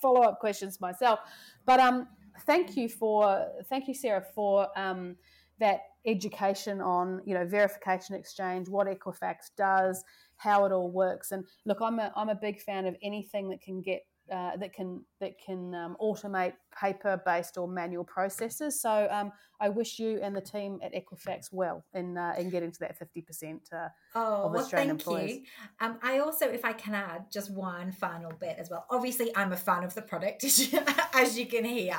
follow 0.02 0.22
up 0.22 0.40
questions 0.40 0.80
myself. 0.80 1.20
But 1.66 1.80
um, 1.80 2.08
thank 2.46 2.78
you 2.78 2.90
for 2.90 3.48
thank 3.70 3.88
you, 3.88 3.94
Sarah, 3.94 4.24
for 4.36 4.68
um, 4.76 5.16
that 5.60 5.82
education 6.06 6.82
on 6.82 7.22
you 7.26 7.34
know 7.34 7.46
verification 7.46 8.16
exchange, 8.16 8.70
what 8.70 8.88
Equifax 8.88 9.52
does, 9.58 10.04
how 10.38 10.66
it 10.66 10.72
all 10.72 10.92
works. 10.92 11.32
And 11.32 11.46
look, 11.66 11.82
I'm 11.82 12.00
a 12.00 12.12
I'm 12.16 12.30
a 12.30 12.36
big 12.36 12.62
fan 12.62 12.86
of 12.86 12.96
anything 13.02 13.50
that 13.50 13.62
can 13.62 13.82
get 13.82 14.02
uh, 14.32 14.58
that 14.58 14.74
can 14.74 15.04
that 15.20 15.34
can 15.44 15.74
um, 15.74 15.98
automate 16.02 16.54
paper 16.80 17.22
based 17.26 17.58
or 17.58 17.68
manual 17.68 18.04
processes. 18.04 18.80
So 18.82 19.08
um, 19.10 19.32
I 19.60 19.70
wish 19.70 19.98
you 19.98 20.20
and 20.22 20.36
the 20.36 20.42
team 20.42 20.80
at 20.84 20.94
Equifax 20.94 21.52
well 21.52 21.84
in 21.94 22.18
uh, 22.18 22.36
in 22.38 22.50
getting 22.50 22.72
to 22.72 22.80
that 22.82 22.98
fifty 22.98 23.22
percent 23.22 23.70
uh, 23.74 23.88
oh, 24.16 24.44
of 24.46 24.52
well, 24.52 24.62
Australian 24.62 24.98
thank 24.98 25.02
employees. 25.02 25.36
You. 25.38 25.88
Um, 25.88 26.00
I 26.04 26.20
also, 26.20 26.48
if 26.48 26.64
I 26.64 26.74
can 26.74 26.94
add 26.94 27.26
just 27.32 27.52
one 27.52 27.92
final 27.92 28.32
bit 28.40 28.58
as 28.60 28.70
well. 28.70 28.86
Obviously, 28.90 29.36
I'm 29.36 29.52
a 29.52 29.58
fan 29.58 29.84
of 29.84 29.96
the 29.96 30.02
product, 30.04 30.44
as 31.14 31.38
you 31.40 31.46
can 31.48 31.66
hear. 31.66 31.98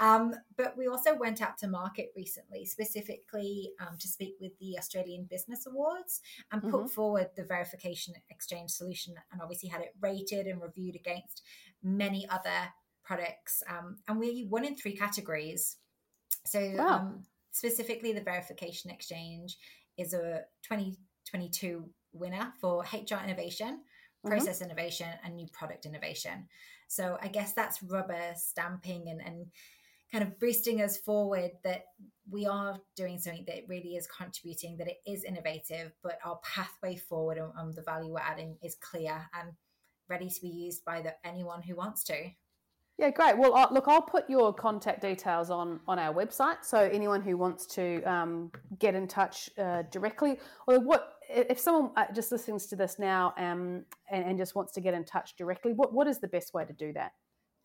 Um, 0.00 0.34
but 0.56 0.76
we 0.76 0.88
also 0.88 1.14
went 1.14 1.40
out 1.40 1.58
to 1.58 1.68
market 1.68 2.12
recently, 2.16 2.64
specifically 2.64 3.70
um, 3.80 3.96
to 3.98 4.08
speak 4.08 4.34
with 4.40 4.58
the 4.58 4.76
Australian 4.78 5.26
Business 5.30 5.66
Awards 5.66 6.20
and 6.50 6.62
put 6.62 6.72
Mhm. 6.86 6.90
forward 6.90 7.30
the 7.36 7.44
verification 7.44 8.14
exchange 8.30 8.70
solution, 8.70 9.14
and 9.30 9.40
obviously 9.40 9.68
had 9.68 9.80
it 9.82 9.94
rated 10.00 10.46
and 10.46 10.60
reviewed 10.60 10.96
against 10.96 11.42
many 11.82 12.28
other 12.28 12.72
products. 13.06 13.62
Um, 13.68 13.98
and 14.08 14.18
we 14.18 14.46
won 14.50 14.64
in 14.64 14.76
three 14.76 14.96
categories. 14.96 15.76
So, 16.44 16.60
Wow. 16.76 16.98
um, 16.98 17.26
specifically, 17.52 18.12
the 18.12 18.20
verification 18.20 18.90
exchange 18.90 19.56
is 19.96 20.12
a 20.12 20.44
2022 20.62 21.88
winner 22.12 22.52
for 22.60 22.84
HR 22.92 23.22
innovation, 23.24 23.84
Mhm. 24.24 24.28
process 24.28 24.60
innovation, 24.60 25.08
and 25.22 25.36
new 25.36 25.48
product 25.48 25.86
innovation. 25.86 26.48
So, 26.88 27.16
I 27.20 27.28
guess 27.28 27.52
that's 27.52 27.82
rubber 27.82 28.34
stamping 28.36 29.08
and, 29.08 29.20
and 29.22 29.50
kind 30.12 30.22
of 30.24 30.38
boosting 30.38 30.80
us 30.82 30.96
forward 30.96 31.50
that 31.64 31.86
we 32.30 32.46
are 32.46 32.80
doing 32.94 33.18
something 33.18 33.44
that 33.46 33.68
really 33.68 33.96
is 33.96 34.06
contributing, 34.06 34.76
that 34.76 34.88
it 34.88 35.00
is 35.04 35.24
innovative, 35.24 35.92
but 36.02 36.18
our 36.24 36.38
pathway 36.42 36.96
forward 36.96 37.38
and, 37.38 37.52
and 37.56 37.74
the 37.74 37.82
value 37.82 38.12
we're 38.12 38.20
adding 38.20 38.56
is 38.62 38.76
clear 38.76 39.28
and 39.34 39.52
ready 40.08 40.30
to 40.30 40.40
be 40.40 40.48
used 40.48 40.84
by 40.84 41.02
the, 41.02 41.14
anyone 41.26 41.60
who 41.62 41.74
wants 41.74 42.04
to. 42.04 42.30
Yeah, 42.98 43.10
great. 43.10 43.36
Well, 43.36 43.54
uh, 43.54 43.68
look, 43.70 43.88
I'll 43.88 44.00
put 44.00 44.28
your 44.30 44.54
contact 44.54 45.02
details 45.02 45.50
on 45.50 45.80
on 45.86 45.98
our 45.98 46.14
website, 46.14 46.64
so 46.64 46.78
anyone 46.78 47.20
who 47.20 47.36
wants 47.36 47.66
to 47.66 48.02
um, 48.04 48.50
get 48.78 48.94
in 48.94 49.06
touch 49.06 49.50
uh, 49.58 49.82
directly, 49.90 50.38
or 50.66 50.80
what 50.80 51.12
if 51.28 51.60
someone 51.60 51.90
uh, 51.96 52.06
just 52.14 52.32
listens 52.32 52.66
to 52.68 52.76
this 52.76 52.98
now 52.98 53.34
um, 53.36 53.84
and, 54.10 54.24
and 54.24 54.38
just 54.38 54.54
wants 54.54 54.72
to 54.74 54.80
get 54.80 54.94
in 54.94 55.04
touch 55.04 55.36
directly, 55.36 55.72
what 55.74 55.92
what 55.92 56.06
is 56.06 56.20
the 56.20 56.28
best 56.28 56.54
way 56.54 56.64
to 56.64 56.72
do 56.72 56.92
that? 56.94 57.12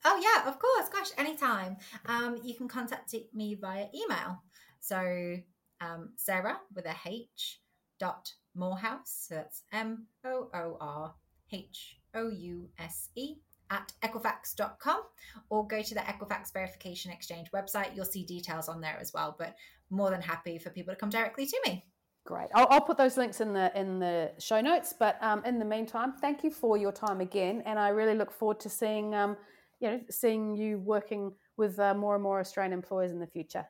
Oh 0.03 0.19
yeah, 0.21 0.49
of 0.49 0.59
course. 0.59 0.89
Gosh, 0.89 1.11
anytime. 1.17 1.77
Um, 2.07 2.37
you 2.43 2.55
can 2.55 2.67
contact 2.67 3.15
me 3.33 3.55
via 3.55 3.85
email. 3.95 4.43
So 4.81 5.37
um, 5.79 6.09
Sarah 6.17 6.59
with 6.75 6.85
a 6.85 6.95
H 7.05 7.61
dot 7.99 8.33
Moorhouse. 8.53 9.27
So 9.29 9.35
that's 9.35 9.63
M 9.71 10.07
O 10.25 10.49
O 10.53 10.77
R 10.81 11.13
H 11.53 11.99
O 12.15 12.29
U 12.29 12.67
S 12.77 13.09
E 13.15 13.35
at 13.71 13.91
equifax.com 14.03 15.01
or 15.49 15.65
go 15.65 15.81
to 15.81 15.93
the 15.95 16.01
Equifax 16.01 16.53
Verification 16.53 17.11
Exchange 17.11 17.49
website. 17.51 17.95
You'll 17.95 18.05
see 18.05 18.23
details 18.23 18.69
on 18.69 18.81
there 18.81 18.97
as 18.99 19.13
well. 19.13 19.35
But 19.39 19.55
more 19.89 20.11
than 20.11 20.21
happy 20.21 20.59
for 20.59 20.69
people 20.69 20.93
to 20.93 20.99
come 20.99 21.09
directly 21.09 21.45
to 21.45 21.61
me. 21.65 21.85
Great. 22.25 22.49
I'll, 22.53 22.67
I'll 22.69 22.81
put 22.81 22.97
those 22.97 23.17
links 23.17 23.41
in 23.41 23.53
the 23.53 23.71
in 23.75 23.99
the 23.99 24.31
show 24.37 24.61
notes. 24.61 24.93
But 24.97 25.17
um, 25.21 25.43
in 25.43 25.57
the 25.57 25.65
meantime, 25.65 26.13
thank 26.13 26.43
you 26.43 26.51
for 26.51 26.77
your 26.77 26.91
time 26.91 27.19
again, 27.19 27.63
and 27.65 27.79
I 27.79 27.89
really 27.89 28.13
look 28.13 28.31
forward 28.31 28.59
to 28.59 28.69
seeing 28.69 29.15
um, 29.15 29.37
you 29.79 29.89
know 29.89 30.01
seeing 30.09 30.55
you 30.55 30.77
working 30.77 31.33
with 31.57 31.79
uh, 31.79 31.95
more 31.95 32.13
and 32.13 32.23
more 32.23 32.39
Australian 32.39 32.73
employers 32.73 33.11
in 33.11 33.19
the 33.19 33.27
future. 33.27 33.65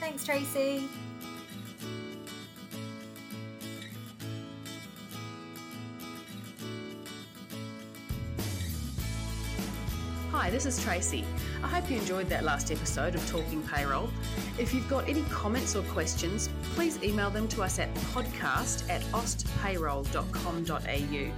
Thanks, 0.00 0.26
Tracy. 0.26 0.86
Hi, 10.42 10.50
this 10.50 10.66
is 10.66 10.82
Tracy. 10.82 11.24
I 11.62 11.68
hope 11.68 11.88
you 11.88 11.98
enjoyed 11.98 12.28
that 12.30 12.42
last 12.42 12.72
episode 12.72 13.14
of 13.14 13.24
Talking 13.30 13.62
Payroll. 13.62 14.10
If 14.58 14.74
you've 14.74 14.88
got 14.88 15.08
any 15.08 15.22
comments 15.30 15.76
or 15.76 15.82
questions, 15.82 16.48
please 16.74 17.00
email 17.00 17.30
them 17.30 17.46
to 17.46 17.62
us 17.62 17.78
at 17.78 17.94
podcast 17.94 18.90
at 18.90 19.02
austpayroll.com.au. 19.12 21.32